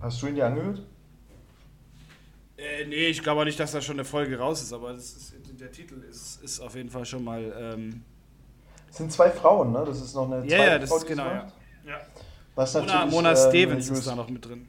[0.00, 0.82] Hast du ihn dir angehört?
[2.56, 5.70] Äh, nee, ich glaube nicht, dass da schon eine Folge raus ist, aber ist, der
[5.70, 7.54] Titel ist, ist auf jeden Fall schon mal.
[7.58, 8.02] Ähm
[8.88, 9.84] es sind zwei Frauen, ne?
[9.84, 11.46] Das ist noch eine Ja, ja, das Frau, ist genau, ja.
[11.84, 12.00] ja.
[12.54, 14.66] Was Mona, Mona äh, Stevens ist da noch mit drin.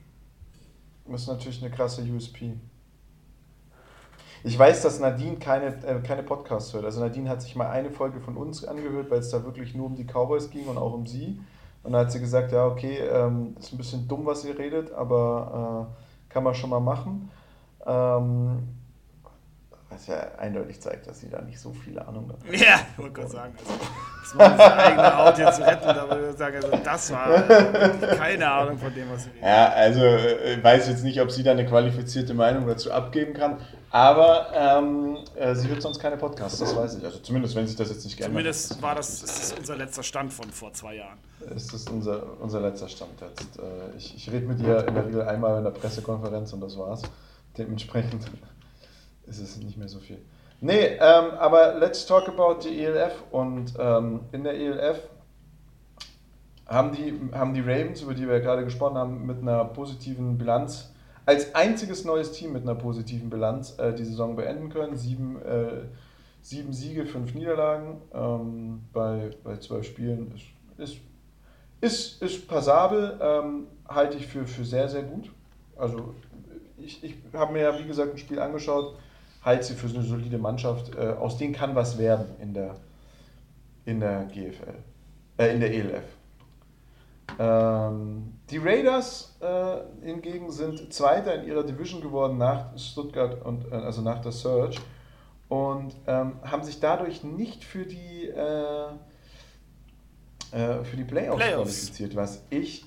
[1.08, 2.58] Das ist natürlich eine krasse USP.
[4.43, 6.86] Ich weiß, dass Nadine keine, äh, keine Podcasts hört.
[6.86, 9.88] Also Nadine hat sich mal eine Folge von uns angehört, weil es da wirklich nur
[9.88, 11.39] um die Cowboys ging und auch um sie.
[11.84, 14.91] Und da hat sie gesagt, ja, okay, ähm, ist ein bisschen dumm, was ihr redet,
[14.91, 17.32] aber äh, kann man schon mal machen.
[17.88, 18.67] Ähm,
[19.89, 22.60] was ja eindeutig zeigt, dass sie da nicht so viele Ahnung hat.
[22.60, 23.73] Ja, ich wollte gerade sagen, also,
[24.21, 28.52] das war seine eigene Haut hier zu retten, aber ich sagen, also das war keine
[28.52, 29.43] Ahnung von dem, was sie redet.
[29.43, 33.58] Ja, also ich weiß jetzt nicht, ob sie da eine qualifizierte Meinung dazu abgeben kann,
[33.89, 37.06] aber ähm, äh, sie hört sonst keine Podcasts, das weiß ich.
[37.06, 40.34] Also zumindest, wenn sich das jetzt nicht geändert zumindest war das, das unser letzter Stand
[40.34, 41.17] von vor zwei Jahren.
[41.56, 43.58] Es ist unser, unser letzter Stand jetzt.
[43.58, 46.78] Äh, ich ich rede mit ihr in der Regel einmal in der Pressekonferenz und das
[46.78, 47.04] war's.
[47.58, 48.26] Dementsprechend
[49.26, 50.20] ist es nicht mehr so viel.
[50.60, 53.24] Nee, ähm, aber let's talk about die ELF.
[53.32, 55.02] Und ähm, in der ELF
[56.65, 60.38] haben die, haben die Ravens, über die wir ja gerade gesprochen haben, mit einer positiven
[60.38, 60.93] Bilanz,
[61.26, 64.96] als einziges neues Team mit einer positiven Bilanz äh, die Saison beenden können.
[64.96, 65.84] Sieben, äh,
[66.41, 70.46] sieben Siege, fünf Niederlagen ähm, bei, bei zwölf Spielen ist,
[70.78, 71.02] ist,
[71.82, 75.32] ist, ist passabel, ähm, halte ich für, für sehr, sehr gut.
[75.76, 76.15] Also
[76.78, 78.98] ich, ich habe mir ja, wie gesagt, ein Spiel angeschaut
[79.48, 80.96] halte sie für eine solide Mannschaft.
[80.96, 82.76] Äh, aus denen kann was werden in der,
[83.86, 84.76] in der GFL,
[85.38, 86.04] äh, in der ELF.
[87.40, 93.76] Ähm, die Raiders äh, hingegen sind Zweiter in ihrer Division geworden nach Stuttgart und äh,
[93.76, 94.80] also nach der Surge
[95.50, 98.88] und ähm, haben sich dadurch nicht für die äh,
[100.52, 102.86] äh, für die Playoffs, Playoffs, qualifiziert, was ich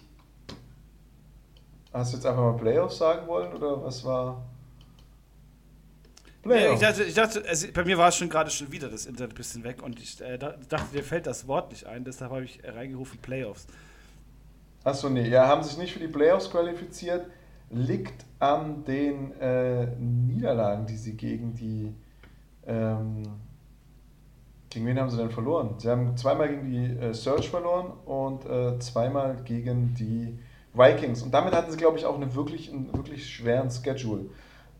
[1.92, 4.42] Hast du jetzt einfach mal Playoffs sagen wollen oder was war?
[6.44, 9.04] Nee, ich dachte, ich dachte also bei mir war es schon gerade schon wieder das
[9.04, 12.30] Internet ein bisschen weg und ich äh, dachte, dir fällt das Wort nicht ein, deshalb
[12.30, 13.66] habe ich reingerufen Playoffs.
[14.82, 17.26] Achso, nee, ja, haben sich nicht für die Playoffs qualifiziert.
[17.68, 21.94] Liegt an den äh, Niederlagen, die sie gegen die.
[22.66, 23.22] Ähm,
[24.70, 25.74] gegen wen haben sie denn verloren?
[25.78, 30.38] Sie haben zweimal gegen die äh, Surge verloren und äh, zweimal gegen die
[30.74, 31.22] Vikings.
[31.22, 34.26] Und damit hatten sie, glaube ich, auch eine wirklich, einen wirklich schweren Schedule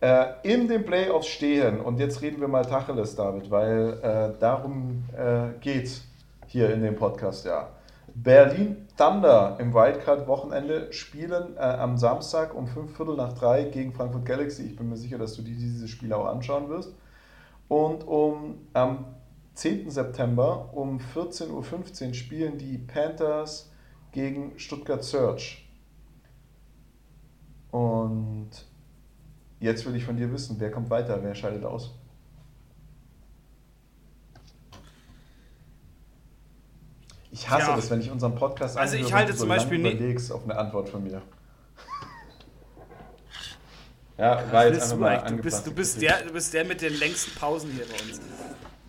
[0.00, 5.04] äh, in den Playoffs stehen, und jetzt reden wir mal Tacheles, David, weil äh, darum
[5.16, 6.02] äh, geht
[6.46, 7.68] hier in dem Podcast, ja.
[8.12, 14.26] Berlin Thunder im Wildcard-Wochenende spielen äh, am Samstag um fünf Viertel nach drei gegen Frankfurt
[14.26, 14.64] Galaxy.
[14.64, 16.92] Ich bin mir sicher, dass du dir diese Spiele auch anschauen wirst.
[17.68, 19.04] Und um am
[19.54, 19.90] 10.
[19.90, 21.50] September um 14.15
[22.08, 23.70] Uhr spielen die Panthers
[24.10, 25.59] gegen Stuttgart Search.
[27.70, 28.50] Und
[29.60, 31.94] jetzt will ich von dir wissen, wer kommt weiter, wer scheidet aus?
[37.32, 37.76] Ich hasse ja.
[37.76, 41.00] das, wenn ich unseren Podcast Also ich halte zum Beispiel nicht auf eine Antwort von
[41.02, 41.12] mir.
[44.18, 46.98] ja, war jetzt einfach mal du bist, du, bist der, du bist der mit den
[46.98, 48.20] längsten Pausen hier bei uns.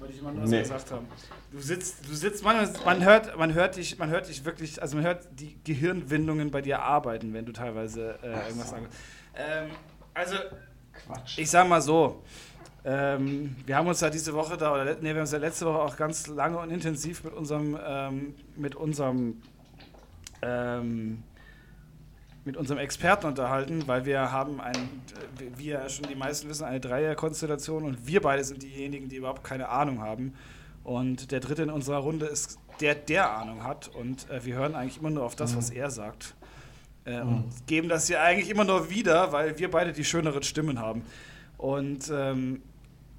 [0.01, 0.61] Wollte ich immer nur nee.
[0.61, 1.05] gesagt haben.
[1.51, 4.95] Du sitzt, du sitzt, man, man, hört, man, hört dich, man hört dich wirklich, also
[4.95, 8.87] man hört die Gehirnwindungen bei dir arbeiten, wenn du teilweise äh, irgendwas sagst.
[9.35, 9.69] Ähm,
[10.15, 10.37] also,
[11.05, 11.37] Quatsch.
[11.37, 12.23] ich sag mal so,
[12.83, 15.67] ähm, wir haben uns ja diese Woche da, oder nee, wir haben uns ja letzte
[15.67, 19.39] Woche auch ganz lange und intensiv mit unserem, ähm, mit unserem,
[20.41, 21.21] ähm,
[22.43, 24.75] mit unserem Experten unterhalten, weil wir haben ein,
[25.57, 29.43] wie ja schon die meisten wissen, eine Dreierkonstellation und wir beide sind diejenigen, die überhaupt
[29.43, 30.33] keine Ahnung haben.
[30.83, 33.87] Und der dritte in unserer Runde ist der, der Ahnung hat.
[33.87, 35.57] Und äh, wir hören eigentlich immer nur auf das, mhm.
[35.57, 36.35] was er sagt.
[37.05, 37.29] Äh, mhm.
[37.29, 41.03] Und geben das hier eigentlich immer nur wieder, weil wir beide die schöneren Stimmen haben.
[41.57, 42.63] Und, ähm,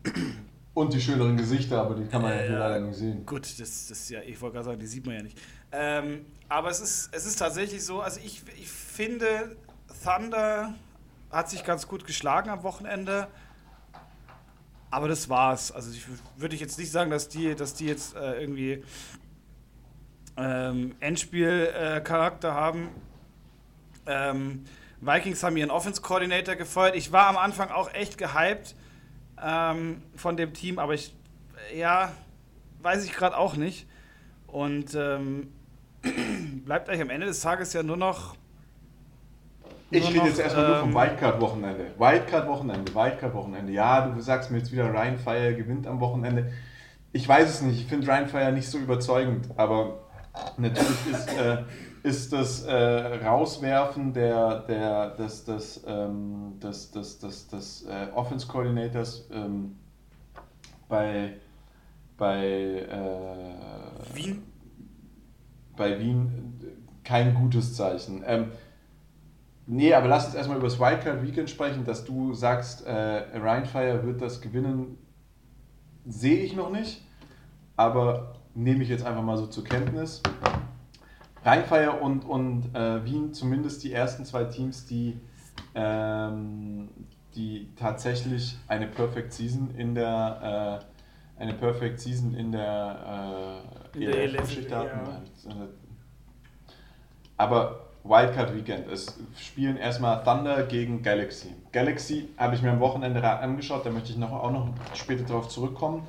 [0.75, 3.25] und die schöneren Gesichter, aber die kann man äh, ja leider nicht sehen.
[3.25, 5.39] Gut, das, das ja, ich wollte gerade sagen, die sieht man ja nicht.
[5.71, 9.57] Ähm, aber es ist, es ist tatsächlich so, also ich, ich finde,
[10.05, 10.75] Thunder
[11.31, 13.29] hat sich ganz gut geschlagen am Wochenende.
[14.91, 15.73] Aber das war's.
[15.73, 16.05] Also ich
[16.37, 18.85] würde jetzt nicht sagen, dass die, dass die jetzt äh, irgendwie
[20.37, 22.89] ähm, Endspiel-Charakter äh, haben.
[24.05, 24.65] Ähm,
[25.01, 26.95] Vikings haben ihren Offense-Coordinator gefeuert.
[26.95, 28.75] Ich war am Anfang auch echt gehypt
[29.43, 31.15] ähm, von dem Team, aber ich,
[31.75, 32.13] ja,
[32.83, 33.87] weiß ich gerade auch nicht.
[34.47, 35.51] Und ähm,
[36.67, 38.37] bleibt eigentlich am Ende des Tages ja nur noch
[39.93, 41.87] ich rede jetzt erstmal ähm, nur vom ähm, Wildcard-Wochenende.
[41.99, 43.73] Wildcard-Wochenende, Wildcard-Wochenende.
[43.73, 46.53] Ja, du sagst mir jetzt wieder, Ryan Fire gewinnt am Wochenende.
[47.13, 47.81] Ich weiß es nicht.
[47.81, 50.01] Ich finde Ryan Fire nicht so überzeugend, aber
[50.57, 51.65] natürlich ist, äh,
[52.03, 52.75] ist das äh,
[53.25, 59.77] Rauswerfen der, der, des, des, ähm, des, des, des, des äh, Offense Coordinators ähm,
[60.89, 61.35] bei,
[62.17, 64.43] bei äh, Wien?
[65.77, 66.61] Bei Wien
[67.05, 68.23] kein gutes Zeichen.
[68.27, 68.53] Ähm,
[69.66, 74.05] Nee, aber lass uns erstmal über das Wildcard Weekend sprechen, dass du sagst, äh, Rheinfire
[74.05, 74.98] wird das gewinnen,
[76.05, 77.03] sehe ich noch nicht,
[77.77, 80.22] aber nehme ich jetzt einfach mal so zur Kenntnis.
[81.44, 85.20] Rheinfire und, und äh, Wien zumindest die ersten zwei Teams, die,
[85.75, 86.88] ähm,
[87.35, 90.92] die tatsächlich eine Perfect Season in der äh,
[91.42, 93.62] eine Perfect Season in der,
[93.94, 95.09] äh, in der ELF-Geschichte hatten.
[95.48, 95.68] Ja.
[97.37, 98.88] Aber Wildcard Weekend.
[98.88, 101.55] Es spielen erstmal Thunder gegen Galaxy.
[101.71, 105.49] Galaxy habe ich mir am Wochenende angeschaut, da möchte ich noch, auch noch später darauf
[105.49, 106.07] zurückkommen.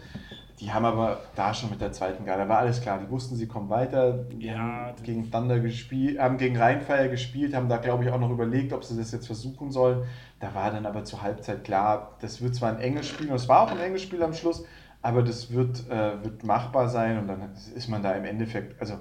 [0.59, 2.99] Die haben aber da schon mit der zweiten Garde, da war alles klar.
[2.99, 4.25] Die wussten, sie kommen weiter.
[4.39, 4.93] Ja.
[5.03, 8.83] gegen Thunder gespielt, haben gegen Rheinfire gespielt, haben da glaube ich auch noch überlegt, ob
[8.83, 10.03] sie das jetzt versuchen sollen.
[10.39, 13.49] Da war dann aber zur Halbzeit klar, das wird zwar ein enges Spiel, und es
[13.49, 14.63] war auch ein enges Spiel am Schluss,
[15.01, 18.99] aber das wird, äh, wird machbar sein und dann ist man da im Endeffekt, also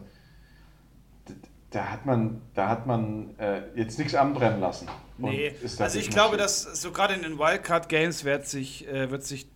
[1.73, 4.89] da hat man, da hat man äh, jetzt nichts anbrennen lassen.
[5.19, 9.25] Nee, also ich glaube, dass so gerade in den Wildcard Games wird sich, äh, wird
[9.25, 9.49] sich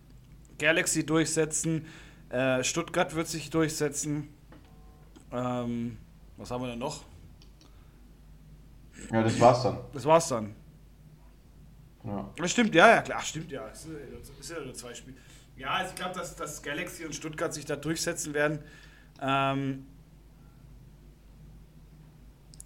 [0.57, 1.85] Galaxy durchsetzen,
[2.29, 4.29] äh, Stuttgart wird sich durchsetzen.
[5.31, 5.97] Ähm,
[6.37, 7.03] was haben wir denn noch?
[9.11, 9.77] Ja, das war's dann.
[9.93, 10.55] Das war's dann.
[12.03, 12.29] Ja.
[12.37, 13.67] Das stimmt, ja, ja, klar, stimmt, ja.
[13.71, 13.85] Es
[14.39, 15.17] ist ja nur zwei Spiele.
[15.57, 18.59] Ja, also ich glaube, dass, dass Galaxy und Stuttgart sich da durchsetzen werden.
[19.21, 19.85] Ähm,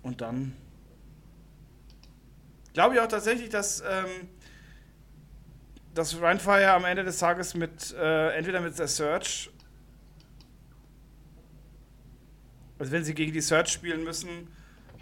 [0.04, 0.54] und dann
[2.74, 4.30] glaube ich auch tatsächlich, dass, ähm,
[5.94, 9.50] dass Rhinefire am Ende des Tages mit äh, entweder mit der Search,
[12.80, 14.48] also wenn sie gegen die Search spielen müssen,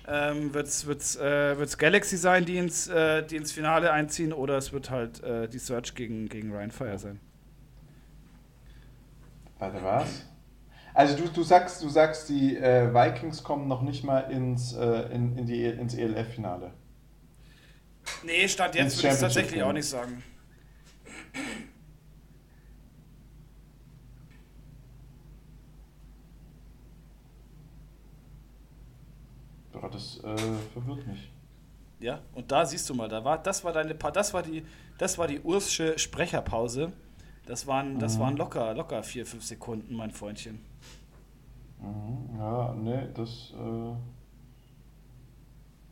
[0.07, 4.57] ähm, wird es wird's, äh, Galaxy sein, die ins, äh, die ins Finale einziehen, oder
[4.57, 7.19] es wird halt äh, die Search gegen, gegen Rhinefire sein.
[9.59, 10.25] Warte, was?
[10.93, 15.13] Also du, du sagst, du sagst, die äh, Vikings kommen noch nicht mal ins, äh,
[15.13, 16.71] in, in die, ins ELF-Finale.
[18.23, 20.23] Nee, Stand jetzt würde ich es tatsächlich auch nicht sagen.
[29.73, 30.37] Ja, das äh,
[30.73, 31.31] verwirrt mich.
[31.99, 34.65] Ja, und da siehst du mal, da war, das war deine das war die,
[34.97, 36.93] das war die Ursche Sprecherpause.
[37.45, 38.21] Das waren, das mhm.
[38.21, 40.68] waren locker, locker vier, fünf Sekunden, mein Freundchen.
[41.79, 43.95] Mhm, ja, ne, das, äh,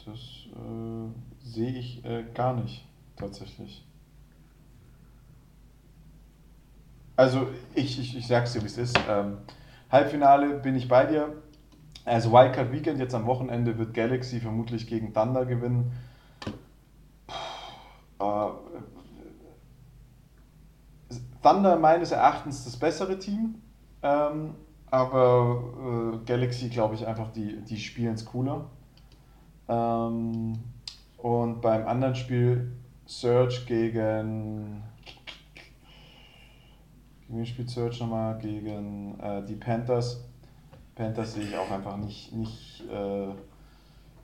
[0.05, 0.19] das
[0.53, 2.85] äh, sehe ich äh, gar nicht,
[3.15, 3.85] tatsächlich.
[7.15, 8.97] Also ich, ich, ich sag's dir, wie es ist.
[9.09, 9.39] Ähm,
[9.91, 11.41] Halbfinale bin ich bei dir.
[12.05, 15.91] Also Wildcard Weekend jetzt am Wochenende wird Galaxy vermutlich gegen Thunder gewinnen.
[18.19, 18.49] Äh,
[21.41, 23.61] Thunder meines Erachtens das bessere Team,
[24.01, 24.55] ähm,
[24.89, 28.65] aber äh, Galaxy glaube ich einfach, die, die spielen es cooler.
[29.67, 30.53] Ähm,
[31.17, 32.71] und beim anderen Spiel
[33.05, 34.83] Surge gegen.
[37.27, 38.37] Wie spielt Surge nochmal?
[38.37, 40.23] Gegen äh, die Panthers.
[40.95, 43.27] Panthers sehe ich auch einfach nicht, nicht, äh,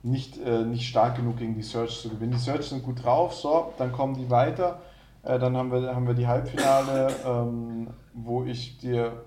[0.02, 2.32] nicht, äh, nicht stark genug gegen die Surge zu gewinnen.
[2.32, 4.80] Die Surge sind gut drauf, so, dann kommen die weiter.
[5.22, 9.24] Äh, dann haben wir, haben wir die Halbfinale, ähm, wo ich dir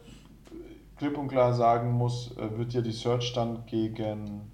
[0.97, 4.51] klipp und klar sagen muss, äh, wird ja die Search dann gegen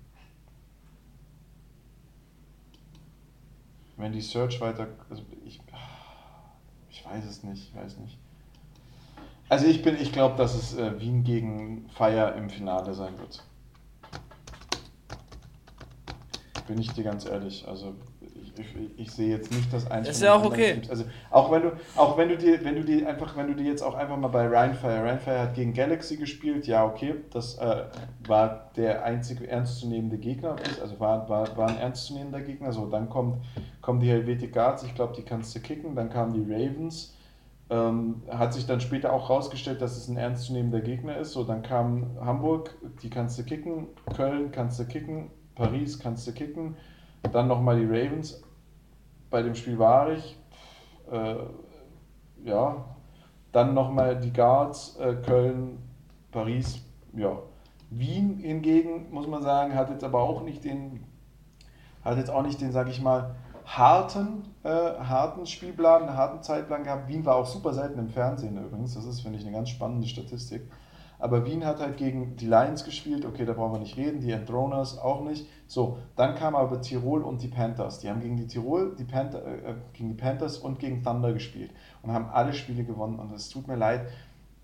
[3.98, 4.88] wenn die Search weiter.
[5.10, 5.62] Also ich,
[6.90, 8.18] ich weiß es nicht, ich weiß nicht.
[9.50, 13.44] Also ich bin, ich glaube, dass es äh, Wien gegen Fire im Finale sein wird.
[16.68, 17.68] Bin ich dir ganz ehrlich.
[17.68, 17.96] Also
[18.58, 20.10] ich, ich, sehe jetzt nicht das eins.
[20.10, 20.74] Ist ja auch okay.
[20.74, 20.90] Teams.
[20.90, 23.64] Also auch wenn du, auch wenn du dir, wenn du die einfach, wenn du die
[23.64, 27.86] jetzt auch einfach mal bei Rhinefire, Rhinefire hat gegen Galaxy gespielt, ja okay, das äh,
[28.28, 32.72] war der einzige ernstzunehmende Gegner, also war, war, war ein ernstzunehmender Gegner.
[32.72, 33.44] So, dann kommt,
[33.82, 37.16] kommen die Helvetic Guards, ich glaube, die kannst du kicken, dann kamen die Ravens.
[37.70, 41.32] Ähm, hat sich dann später auch rausgestellt, dass es ein ernstzunehmender Gegner ist.
[41.32, 46.34] So, dann kam Hamburg, die kannst du kicken, Köln kannst du kicken, Paris kannst du
[46.34, 46.76] kicken,
[47.32, 48.42] dann nochmal die Ravens.
[49.30, 50.38] Bei dem Spiel war ich.
[51.12, 51.36] Äh,
[52.44, 52.86] ja.
[53.52, 55.78] Dann nochmal die Guards, äh, Köln,
[56.32, 56.82] Paris.
[57.14, 57.38] Ja.
[57.90, 61.04] Wien hingegen, muss man sagen, hat jetzt aber auch nicht den,
[62.04, 67.08] hat jetzt auch nicht den, sag ich mal, harten, äh, harten Spielplan, harten Zeitplan gehabt.
[67.08, 68.96] Wien war auch super selten im Fernsehen übrigens.
[68.96, 70.64] Das ist, finde ich, eine ganz spannende Statistik.
[71.24, 74.32] Aber Wien hat halt gegen die Lions gespielt, okay, da brauchen wir nicht reden, die
[74.32, 75.48] Enthroners auch nicht.
[75.68, 78.00] So, dann kam aber Tirol und die Panthers.
[78.00, 81.32] Die haben gegen die Tirol, die Panther, äh, äh, gegen die Panthers und gegen Thunder
[81.32, 81.72] gespielt
[82.02, 83.20] und haben alle Spiele gewonnen.
[83.20, 84.02] Und es tut mir leid.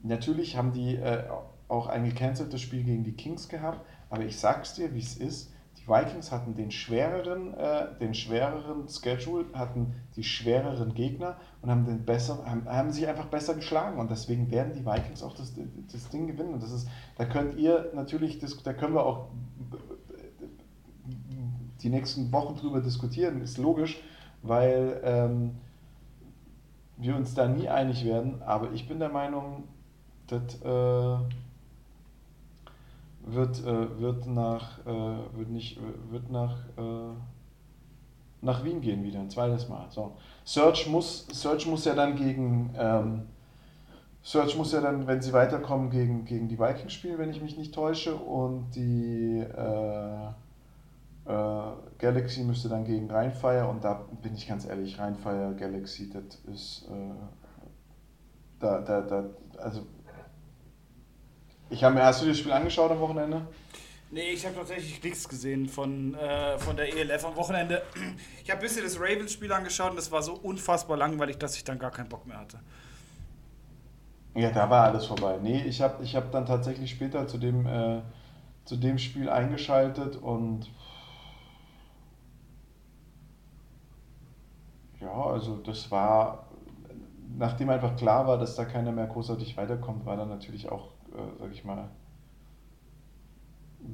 [0.04, 1.24] Natürlich haben die äh,
[1.70, 3.80] auch ein gecanceltes Spiel gegen die Kings gehabt,
[4.10, 5.54] aber ich sag's dir, wie es ist
[5.90, 12.06] Vikings hatten den schwereren, äh, den schwereren Schedule, hatten die schwereren Gegner und haben, den
[12.06, 14.00] besser, haben, haben sich einfach besser geschlagen.
[14.00, 15.54] Und deswegen werden die Vikings auch das,
[15.92, 16.54] das Ding gewinnen.
[16.54, 16.88] Und das ist,
[17.18, 19.30] da könnt ihr natürlich, da können wir auch
[21.82, 24.02] die nächsten Wochen drüber diskutieren, ist logisch,
[24.44, 25.56] weil ähm,
[26.98, 28.42] wir uns da nie einig werden.
[28.44, 29.64] Aber ich bin der Meinung,
[30.28, 30.62] dass.
[30.62, 31.24] Äh,
[33.34, 37.14] wird, äh, wird nach, äh, wird nicht, wird nach, äh,
[38.42, 39.88] nach Wien gehen wieder, ein zweites Mal.
[39.90, 40.16] So.
[40.46, 43.24] Search muss, Search muss ja dann gegen, ähm,
[44.22, 47.58] Search muss ja dann, wenn sie weiterkommen, gegen, gegen die Vikings spielen, wenn ich mich
[47.58, 48.16] nicht täusche.
[48.16, 50.28] Und die äh,
[51.26, 53.68] äh, Galaxy müsste dann gegen Rheinfire.
[53.68, 56.88] Und da bin ich ganz ehrlich, Rheinfire, Galaxy, das ist.
[56.90, 57.14] Äh,
[58.60, 59.24] da, da, da,
[59.58, 59.82] also
[61.70, 63.48] ich habe mir, hast du das Spiel angeschaut am Wochenende?
[64.12, 67.84] Nee, ich habe tatsächlich nichts gesehen von, äh, von der ELF am Wochenende.
[68.44, 71.64] Ich habe ein bisschen das Ravens-Spiel angeschaut und das war so unfassbar langweilig, dass ich
[71.64, 72.60] dann gar keinen Bock mehr hatte.
[74.34, 75.38] Ja, da war alles vorbei.
[75.42, 78.02] Nee, ich habe ich hab dann tatsächlich später zu dem, äh,
[78.66, 80.72] zu dem Spiel eingeschaltet und
[85.02, 86.48] ja, also das war,
[87.38, 90.90] nachdem einfach klar war, dass da keiner mehr großartig weiterkommt, war dann natürlich auch
[91.20, 91.90] äh, sag ich mal,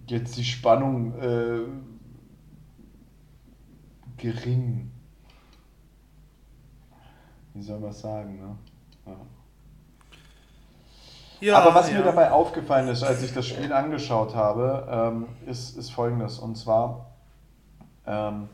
[0.08, 1.60] jetzt die Spannung äh,
[4.18, 4.92] gering.
[7.54, 8.58] Wie soll man sagen, ne?
[9.06, 9.16] Ja.
[11.42, 11.98] Ja, Aber was ja.
[11.98, 16.40] mir dabei aufgefallen ist, als ich das Spiel angeschaut habe, ähm, ist, ist folgendes.
[16.40, 17.12] Und zwar,
[18.08, 18.50] ähm,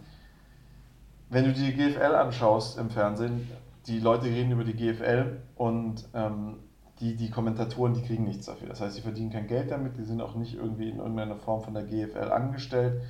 [1.30, 3.50] wenn du die GFL anschaust im Fernsehen,
[3.88, 6.58] die Leute reden über die GFL und ähm,
[7.02, 8.70] die, die Kommentatoren, die kriegen nichts dafür.
[8.70, 11.62] Das heißt, sie verdienen kein Geld damit, die sind auch nicht irgendwie in irgendeiner Form
[11.62, 13.02] von der GFL angestellt,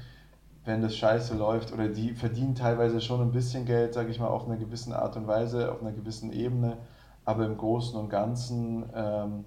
[0.63, 1.73] wenn das scheiße läuft.
[1.73, 5.17] Oder die verdienen teilweise schon ein bisschen Geld, sage ich mal, auf einer gewissen Art
[5.17, 6.77] und Weise, auf einer gewissen Ebene.
[7.25, 9.45] Aber im Großen und Ganzen ähm,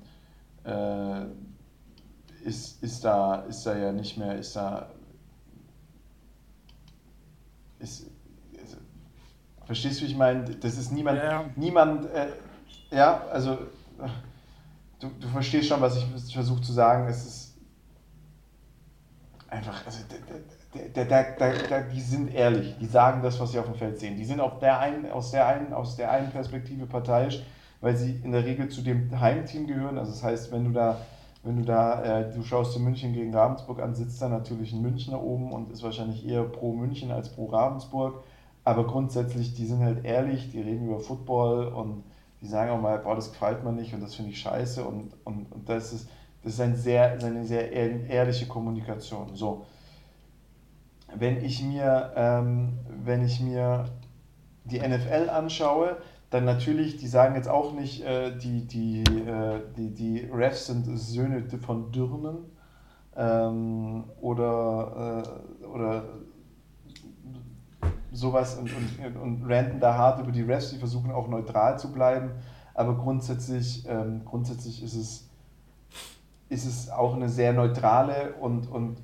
[0.64, 1.24] äh,
[2.44, 4.90] ist, ist, da, ist da ja nicht mehr, ist da.
[7.78, 8.10] Ist,
[8.52, 8.76] ist,
[9.64, 10.44] verstehst du, wie ich meine?
[10.44, 11.44] Das ist niemand, ja.
[11.56, 12.28] niemand, äh,
[12.90, 13.58] ja, also
[15.04, 17.06] du, du verstehst schon, was ich versuche zu sagen.
[17.08, 17.56] Es ist
[19.48, 19.98] einfach, also
[20.74, 24.16] der, der, der, die sind ehrlich, die sagen das, was sie auf dem Feld sehen.
[24.16, 27.42] Die sind auf der einen, aus, der einen, aus der einen Perspektive parteiisch,
[27.80, 29.98] weil sie in der Regel zu dem Heimteam gehören.
[29.98, 31.00] Also das heißt, wenn du da,
[31.44, 34.82] wenn du da, äh, du schaust dir München gegen Ravensburg an, sitzt da natürlich ein
[34.82, 38.24] Münchner oben und ist wahrscheinlich eher pro München als pro Ravensburg.
[38.64, 42.02] Aber grundsätzlich, die sind halt ehrlich, die reden über Football und
[42.44, 45.14] die sagen auch mal, boah, das gefällt mir nicht und das finde ich scheiße und,
[45.24, 46.10] und, und das ist,
[46.42, 49.34] das ist ein sehr, eine sehr ehrliche Kommunikation.
[49.34, 49.64] So.
[51.14, 53.86] Wenn ich mir, ähm, wenn ich mir
[54.64, 55.96] die NFL anschaue,
[56.28, 60.84] dann natürlich, die sagen jetzt auch nicht, äh, die, die, äh, die, die Refs sind
[60.98, 62.44] Söhne von Dürnen
[63.16, 65.24] ähm, oder,
[65.62, 66.04] äh, oder
[68.14, 71.92] sowas und, und, und ranten da hart über die Refs, die versuchen auch neutral zu
[71.92, 72.30] bleiben,
[72.72, 75.30] aber grundsätzlich, ähm, grundsätzlich ist, es,
[76.48, 78.98] ist es auch eine sehr neutrale und, und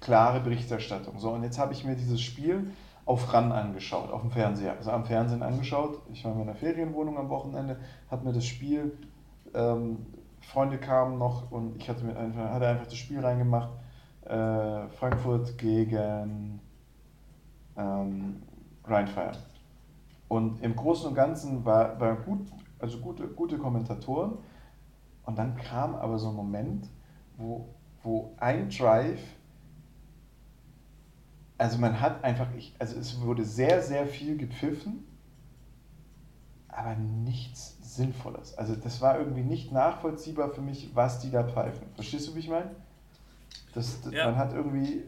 [0.00, 1.18] klare Berichterstattung.
[1.18, 2.70] So, und jetzt habe ich mir dieses Spiel
[3.04, 6.00] auf RAN angeschaut, auf dem Fernseher, also am Fernsehen angeschaut.
[6.12, 7.78] Ich war in meiner Ferienwohnung am Wochenende,
[8.10, 8.96] habe mir das Spiel,
[9.54, 10.06] ähm,
[10.40, 13.70] Freunde kamen noch und ich hatte, mir einfach, hatte einfach das Spiel reingemacht.
[14.24, 16.60] Äh, Frankfurt gegen
[17.80, 18.42] ähm,
[18.82, 19.32] Grindfire.
[20.28, 22.46] Und im Großen und Ganzen war, war gut,
[22.78, 24.38] also gute, gute Kommentatoren.
[25.24, 26.88] Und dann kam aber so ein Moment,
[27.36, 27.68] wo,
[28.02, 29.20] wo ein Drive
[31.60, 35.04] also man hat einfach, ich, also es wurde sehr, sehr viel gepfiffen,
[36.68, 38.56] aber nichts Sinnvolles.
[38.56, 41.86] Also das war irgendwie nicht nachvollziehbar für mich, was die da pfeifen.
[41.96, 42.70] Verstehst du, wie ich meine?
[43.74, 44.24] Das, das ja.
[44.24, 45.02] Man hat irgendwie,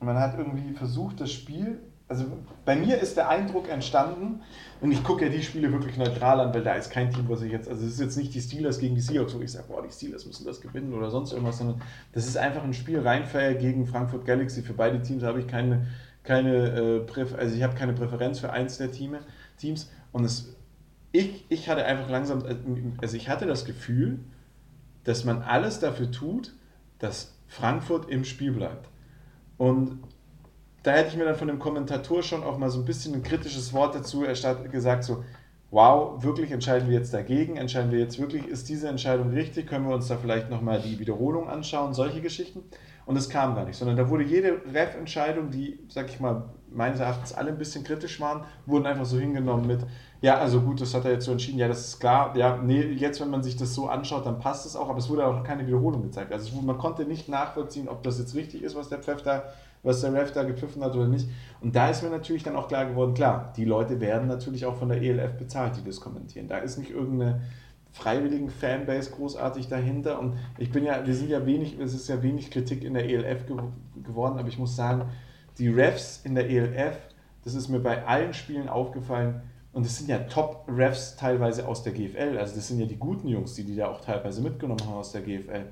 [0.00, 2.26] man hat irgendwie versucht, das Spiel also
[2.64, 4.42] bei mir ist der Eindruck entstanden,
[4.80, 7.40] und ich gucke ja die Spiele wirklich neutral an, weil da ist kein Team, was
[7.40, 9.64] ich jetzt, also es ist jetzt nicht die Steelers gegen die Seahawks, wo ich sage,
[9.68, 11.80] boah, die Steelers müssen das gewinnen oder sonst irgendwas, sondern
[12.12, 14.62] das ist einfach ein Spiel Rheinfire gegen Frankfurt Galaxy.
[14.62, 15.86] Für beide Teams habe ich keine,
[16.22, 19.16] keine äh, also ich habe keine Präferenz für eins der Team,
[19.56, 20.54] Teams und es,
[21.12, 22.42] ich, ich hatte einfach langsam,
[23.00, 24.18] also ich hatte das Gefühl,
[25.04, 26.52] dass man alles dafür tut,
[26.98, 28.88] dass Frankfurt im Spiel bleibt.
[29.56, 30.00] Und
[30.84, 33.22] da hätte ich mir dann von dem Kommentator schon auch mal so ein bisschen ein
[33.22, 34.24] kritisches Wort dazu
[34.70, 35.24] gesagt, so,
[35.70, 39.88] wow, wirklich entscheiden wir jetzt dagegen, entscheiden wir jetzt wirklich, ist diese Entscheidung richtig, können
[39.88, 42.62] wir uns da vielleicht nochmal die Wiederholung anschauen, solche Geschichten.
[43.06, 47.00] Und es kam gar nicht, sondern da wurde jede Ref-Entscheidung, die, sag ich mal, meines
[47.00, 49.80] Erachtens alle ein bisschen kritisch waren, wurden einfach so hingenommen mit,
[50.20, 52.82] ja, also gut, das hat er jetzt so entschieden, ja, das ist klar, ja, nee,
[52.82, 55.44] jetzt, wenn man sich das so anschaut, dann passt es auch, aber es wurde auch
[55.44, 56.32] keine Wiederholung gezeigt.
[56.32, 59.44] Also man konnte nicht nachvollziehen, ob das jetzt richtig ist, was der Pfeff da
[59.84, 61.28] was der Ref da gepfiffen hat oder nicht.
[61.60, 64.76] Und da ist mir natürlich dann auch klar geworden, klar, die Leute werden natürlich auch
[64.76, 66.48] von der ELF bezahlt, die das kommentieren.
[66.48, 67.42] Da ist nicht irgendeine
[67.92, 70.18] freiwilligen Fanbase großartig dahinter.
[70.18, 73.08] Und ich bin ja, wir sind ja wenig, es ist ja wenig Kritik in der
[73.08, 73.56] ELF ge
[74.02, 75.04] geworden, aber ich muss sagen,
[75.58, 76.98] die Refs in der ELF,
[77.44, 81.92] das ist mir bei allen Spielen aufgefallen, und es sind ja Top-Refs teilweise aus der
[81.92, 84.94] GFL, also das sind ja die guten Jungs, die die da auch teilweise mitgenommen haben
[84.94, 85.66] aus der GFL.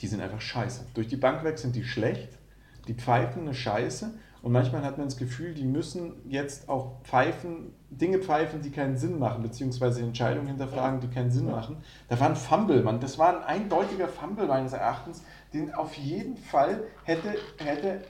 [0.00, 0.86] Die sind einfach scheiße.
[0.94, 2.38] Durch die Bank weg sind die schlecht
[2.86, 4.12] die pfeifen eine Scheiße
[4.44, 8.98] und manchmal hat man das Gefühl, die müssen jetzt auch pfeifen, Dinge pfeifen, die keinen
[8.98, 11.78] Sinn machen, beziehungsweise Entscheidungen hinterfragen, die keinen Sinn machen.
[12.10, 13.00] Da war ein Fumble, Mann.
[13.00, 15.22] Das war ein eindeutiger Fumble meines Erachtens,
[15.54, 18.02] den auf jeden Fall hätte, hätte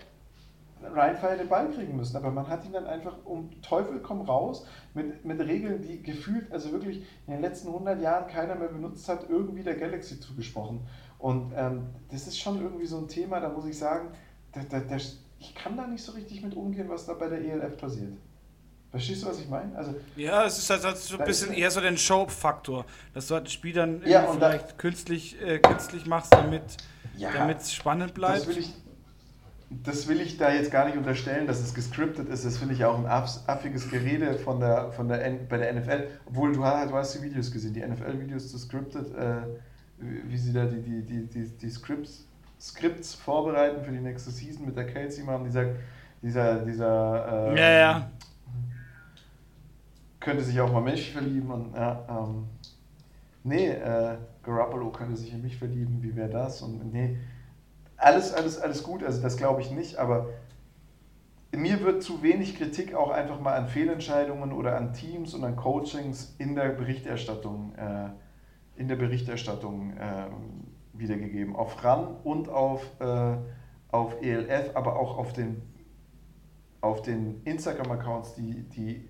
[0.93, 2.16] Ryan Fire den Ball kriegen müssen.
[2.16, 6.51] Aber man hat ihn dann einfach um Teufel komm raus mit, mit Regeln, die gefühlt,
[6.51, 10.81] also wirklich in den letzten 100 Jahren keiner mehr benutzt hat, irgendwie der Galaxy zugesprochen.
[11.18, 14.09] Und ähm, das ist schon irgendwie so ein Thema, da muss ich sagen,
[14.55, 17.41] da, da, da, ich kann da nicht so richtig mit umgehen, was da bei der
[17.41, 18.13] ELF passiert.
[18.91, 19.77] Verstehst du, was ich meine?
[19.77, 23.35] Also, ja, es ist halt, halt so ein bisschen eher so der Show-Faktor, dass du
[23.35, 26.63] halt das Spiel dann ja, vielleicht da, künstlich, äh, künstlich machst, damit
[27.17, 28.39] ja, es spannend bleibt.
[28.39, 28.73] Das will, ich,
[29.83, 32.45] das will ich da jetzt gar nicht unterstellen, dass es gescriptet ist.
[32.45, 36.07] Das finde ich auch ein affiges Gerede von der, von der bei der NFL.
[36.27, 39.43] Obwohl du, du hast die Videos gesehen, die NFL-Videos zu scripted, äh,
[39.99, 42.29] wie sie da die, die, die, die, die Scripts
[42.65, 45.45] Skripts vorbereiten für die nächste Season mit der Kelsey machen.
[45.45, 45.75] Dieser,
[46.23, 48.11] dieser, dieser ähm, ja, ja.
[50.19, 52.47] könnte sich auch mal menschlich verlieben und ja, ähm,
[53.43, 56.62] nee, äh, Garoppolo könnte sich in mich verlieben, wie wäre das?
[56.62, 57.19] Und nee,
[57.99, 60.31] alles, alles, alles gut, also das glaube ich nicht, aber
[61.53, 65.55] mir wird zu wenig Kritik auch einfach mal an Fehlentscheidungen oder an Teams und an
[65.55, 68.09] Coachings in der Berichterstattung, äh,
[68.81, 71.57] in der Berichterstattung ähm, wiedergegeben.
[71.57, 73.36] Auf RAN und auf, äh,
[73.88, 75.62] auf ELF, aber auch auf den,
[76.80, 79.09] auf den Instagram-Accounts, die, die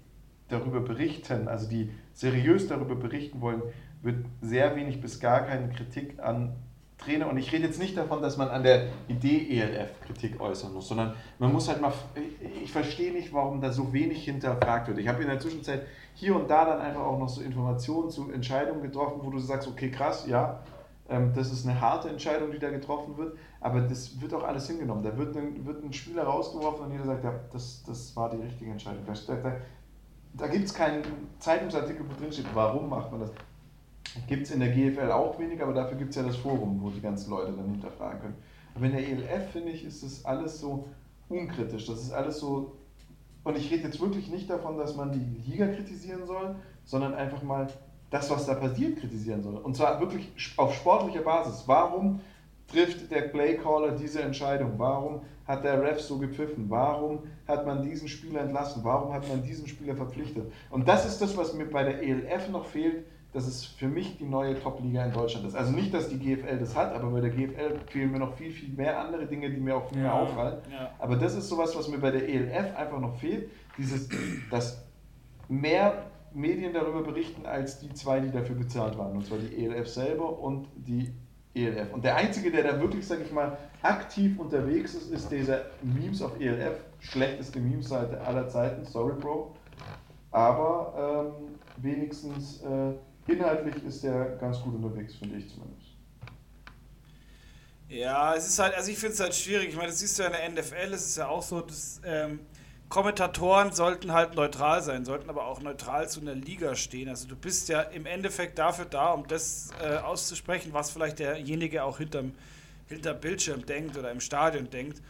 [0.48, 3.62] darüber berichten, also die seriös darüber berichten wollen,
[4.02, 6.54] wird sehr wenig bis gar keine Kritik an
[6.98, 10.72] Trainer, und ich rede jetzt nicht davon, dass man an der Idee ELF Kritik äußern
[10.72, 11.92] muss, sondern man muss halt mal,
[12.62, 14.98] ich verstehe nicht, warum da so wenig hinterfragt wird.
[14.98, 15.82] Ich habe in der Zwischenzeit
[16.14, 19.68] hier und da dann einfach auch noch so Informationen zu Entscheidungen getroffen, wo du sagst,
[19.68, 20.60] okay, krass, ja,
[21.06, 25.02] das ist eine harte Entscheidung, die da getroffen wird, aber das wird auch alles hingenommen.
[25.02, 28.38] Da wird ein, wird ein Spieler rausgeworfen und jeder sagt, ja, das, das war die
[28.38, 29.04] richtige Entscheidung.
[29.06, 29.56] Da, da,
[30.32, 31.02] da gibt es keinen
[31.38, 33.32] Zeitungsartikel, wo drin steht, warum macht man das.
[34.28, 36.88] Gibt es in der GFL auch weniger, aber dafür gibt es ja das Forum, wo
[36.88, 38.36] die ganzen Leute dann hinterfragen können.
[38.74, 40.88] Aber in der ELF, finde ich, ist das alles so
[41.28, 41.86] unkritisch.
[41.86, 42.76] Das ist alles so.
[43.42, 47.42] Und ich rede jetzt wirklich nicht davon, dass man die Liga kritisieren soll, sondern einfach
[47.42, 47.66] mal
[48.10, 49.56] das, was da passiert, kritisieren soll.
[49.56, 51.64] Und zwar wirklich auf sportlicher Basis.
[51.66, 52.20] Warum
[52.68, 54.72] trifft der Playcaller diese Entscheidung?
[54.76, 56.66] Warum hat der Ref so gepfiffen?
[56.68, 58.82] Warum hat man diesen Spieler entlassen?
[58.84, 60.50] Warum hat man diesen Spieler verpflichtet?
[60.70, 64.16] Und das ist das, was mir bei der ELF noch fehlt, dass es für mich
[64.16, 65.56] die neue Top-Liga in Deutschland ist.
[65.56, 68.52] Also nicht, dass die GFL das hat, aber bei der GFL fehlen mir noch viel,
[68.52, 70.58] viel mehr andere Dinge, die mir auch viel mehr ja, auffallen.
[70.70, 70.92] Ja.
[71.00, 73.50] Aber das ist sowas, was mir bei der ELF einfach noch fehlt.
[73.76, 74.08] Dieses,
[74.52, 74.84] dass
[75.48, 79.16] mehr Medien darüber berichten als die zwei, die dafür bezahlt waren.
[79.16, 81.12] Und zwar die ELF selber und die
[81.54, 81.92] ELF.
[81.92, 86.20] Und der Einzige, der da wirklich, sag ich mal, aktiv unterwegs ist, ist dieser Memes
[86.20, 86.78] auf ELF.
[87.00, 89.54] Schlechteste Memes-Seite aller Zeiten, sorry Bro.
[90.30, 95.84] Aber ähm, wenigstens äh, inhaltlich ist der ganz gut unterwegs, finde ich zumindest.
[97.88, 99.68] Ja, es ist halt, also ich finde es halt schwierig.
[99.68, 102.00] Ich meine, das siehst du ja in der NFL, es ist ja auch so, dass
[102.04, 102.40] ähm,
[102.94, 107.08] Kommentatoren sollten halt neutral sein, sollten aber auch neutral zu einer Liga stehen.
[107.08, 111.82] Also du bist ja im Endeffekt dafür da, um das äh, auszusprechen, was vielleicht derjenige
[111.82, 112.36] auch hinterm,
[112.86, 115.02] hinterm Bildschirm denkt oder im Stadion denkt.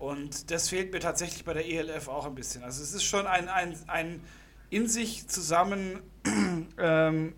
[0.00, 2.64] Und das fehlt mir tatsächlich bei der ELF auch ein bisschen.
[2.64, 4.20] Also es ist schon ein, ein, ein
[4.68, 6.00] in sich zusammen
[6.76, 7.34] ähm,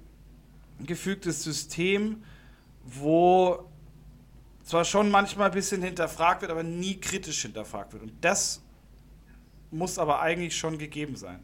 [0.83, 2.25] System,
[2.85, 3.69] wo
[4.65, 8.05] zwar schon manchmal ein bisschen hinterfragt wird, aber nie kritisch hinterfragt wird.
[8.05, 8.63] Und das
[9.71, 11.41] muss aber eigentlich schon gegeben sein.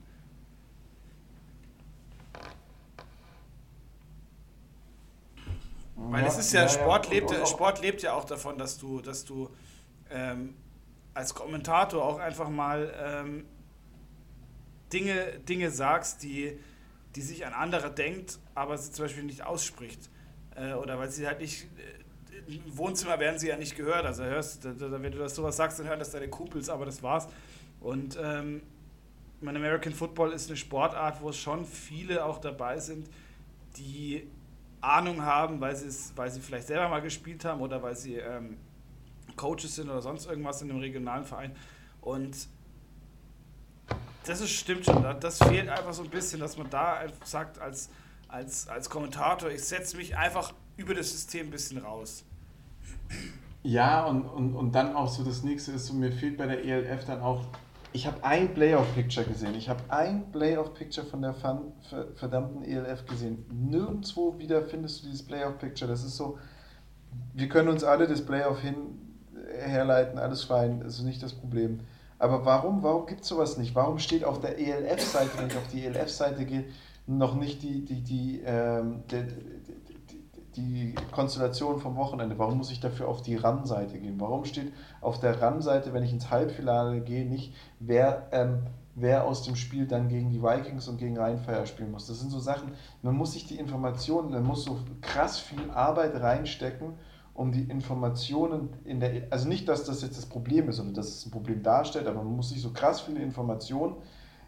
[5.97, 9.01] Weil es ist ja, ja Sport, ja, lebt, Sport lebt ja auch davon, dass du,
[9.01, 9.51] dass du
[10.11, 10.55] ähm,
[11.15, 13.47] als Kommentator auch einfach mal ähm,
[14.93, 16.59] Dinge, Dinge sagst, die,
[17.17, 20.11] die sich ein anderer denkt, aber sie zum Beispiel nicht ausspricht.
[20.55, 21.67] Äh, oder weil sie halt nicht.
[21.79, 24.05] Äh, Im Wohnzimmer werden sie ja nicht gehört.
[24.05, 26.85] Also hörst, da, da, wenn du das sowas sagst, dann hören das deine Kumpels, aber
[26.85, 27.29] das war's.
[27.87, 28.63] Und ähm,
[29.41, 33.09] mein American Football ist eine Sportart, wo schon viele auch dabei sind,
[33.77, 34.29] die
[34.81, 35.77] Ahnung haben, weil,
[36.17, 38.57] weil sie vielleicht selber mal gespielt haben oder weil sie ähm,
[39.37, 41.55] Coaches sind oder sonst irgendwas in einem regionalen Verein.
[42.01, 42.49] Und
[44.25, 45.05] das ist, stimmt schon.
[45.21, 47.89] Das fehlt einfach so ein bisschen, dass man da sagt, als,
[48.27, 52.25] als, als Kommentator, ich setze mich einfach über das System ein bisschen raus.
[53.63, 56.65] Ja, und, und, und dann auch so das nächste ist, so mir fehlt bei der
[56.65, 57.45] ELF dann auch,
[57.97, 59.55] ich habe ein Playoff-Picture gesehen.
[59.55, 61.35] Ich habe ein Playoff-Picture von der
[62.15, 63.47] verdammten ELF gesehen.
[63.51, 65.91] Nirgendwo wieder findest du dieses Playoff-Picture.
[65.91, 66.39] Das ist so,
[67.33, 68.77] wir können uns alle das Playoff hin
[69.59, 71.81] herleiten, alles fein, das ist nicht das Problem.
[72.19, 73.75] Aber warum, warum gibt es sowas nicht?
[73.75, 76.65] Warum steht auf der ELF-Seite, wenn ich auf die ELF-Seite gehe,
[77.07, 79.25] noch nicht die, die, die, ähm, die,
[80.57, 82.39] die, Konstellation vom Wochenende?
[82.39, 84.21] Warum muss ich dafür auf die RAN-Seite gehen?
[84.21, 88.63] Warum steht auf der RAN-Seite, wenn ich ins Halbfinale gehe, nicht, wer, ähm,
[88.95, 92.07] wer aus dem Spiel dann gegen die Vikings und gegen Rheinfeier spielen muss?
[92.07, 96.21] Das sind so Sachen, man muss sich die Informationen, man muss so krass viel Arbeit
[96.21, 96.95] reinstecken,
[97.35, 101.09] um die Informationen in der, also nicht, dass das jetzt das Problem ist oder dass
[101.09, 103.97] es ein Problem darstellt, aber man muss sich so krass viele Informationen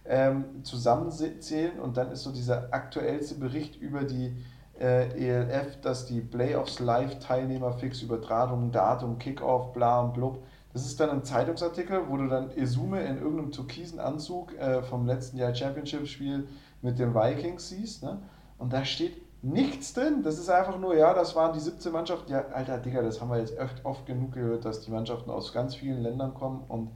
[0.07, 4.35] ähm, zusammenzählen und dann ist so dieser aktuellste Bericht über die
[4.81, 10.43] äh, ELF, dass die Playoffs Live-Teilnehmer fix Übertragung, Datum, Kickoff, bla und blub.
[10.73, 15.07] Das ist dann ein Zeitungsartikel, wo du dann Esume in irgendeinem türkisen Anzug äh, vom
[15.07, 16.47] letzten Jahr Championship-Spiel
[16.83, 18.03] mit den Vikings siehst.
[18.03, 18.19] Ne?
[18.59, 20.23] Und da steht nichts drin.
[20.23, 22.31] Das ist einfach nur, ja, das waren die 17 Mannschaften.
[22.31, 25.53] Ja, alter Digga, das haben wir jetzt oft, oft genug gehört, dass die Mannschaften aus
[25.53, 26.91] ganz vielen Ländern kommen und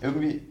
[0.00, 0.42] irgendwie.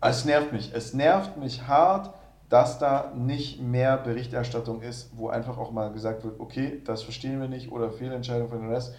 [0.00, 0.72] Es nervt mich.
[0.74, 2.14] Es nervt mich hart,
[2.54, 7.40] dass da nicht mehr Berichterstattung ist, wo einfach auch mal gesagt wird, okay, das verstehen
[7.40, 8.94] wir nicht oder Fehlentscheidung von den Rest.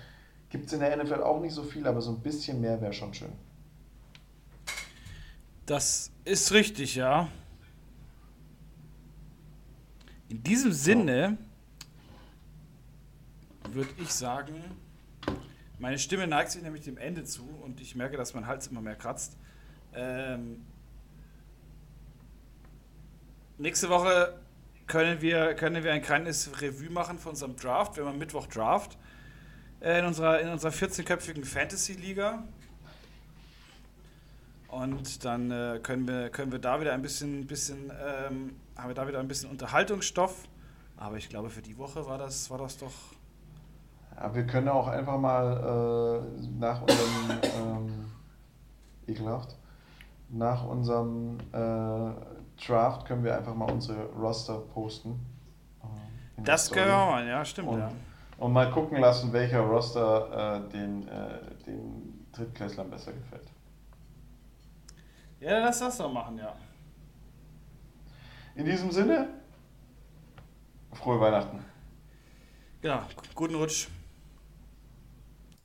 [0.49, 2.91] Gibt es in der NFL auch nicht so viel, aber so ein bisschen mehr wäre
[2.91, 3.32] schon schön.
[5.66, 7.30] Das ist richtig, ja.
[10.28, 11.38] In diesem Sinne
[13.72, 14.56] würde ich sagen,
[15.80, 18.82] meine Stimme neigt sich nämlich dem Ende zu und ich merke, dass mein Hals immer
[18.82, 19.38] mehr kratzt.
[19.93, 20.66] Ähm,
[23.58, 24.34] nächste Woche
[24.88, 27.95] können wir, können wir ein kleines Revue machen von unserem Draft.
[27.95, 28.97] Wir haben am Mittwoch Draft
[29.82, 32.43] in unserer, in unserer 14-köpfigen Fantasy-Liga.
[34.68, 38.95] Und dann äh, können, wir, können wir da wieder ein bisschen, bisschen ähm, haben wir
[38.95, 40.47] da wieder ein bisschen Unterhaltungsstoff.
[40.97, 42.93] Aber ich glaube, für die Woche war das, war das doch.
[44.16, 48.06] Ja, wir können auch einfach mal äh, nach unserem ähm,
[49.08, 49.56] ekelhaft,
[50.30, 52.12] nach unserem äh,
[52.58, 55.20] Draft können wir einfach mal unsere Roster posten.
[56.38, 57.91] Äh, das können wir mal, ja, stimmt, und, ja.
[58.38, 63.51] Und mal gucken lassen, welcher Roster äh, den, äh, den Drittklässlern besser gefällt.
[65.39, 66.53] Ja, lass das doch machen, ja.
[68.56, 69.28] In diesem Sinne,
[70.93, 71.64] frohe Weihnachten.
[72.82, 73.01] Genau,
[73.34, 73.88] guten Rutsch.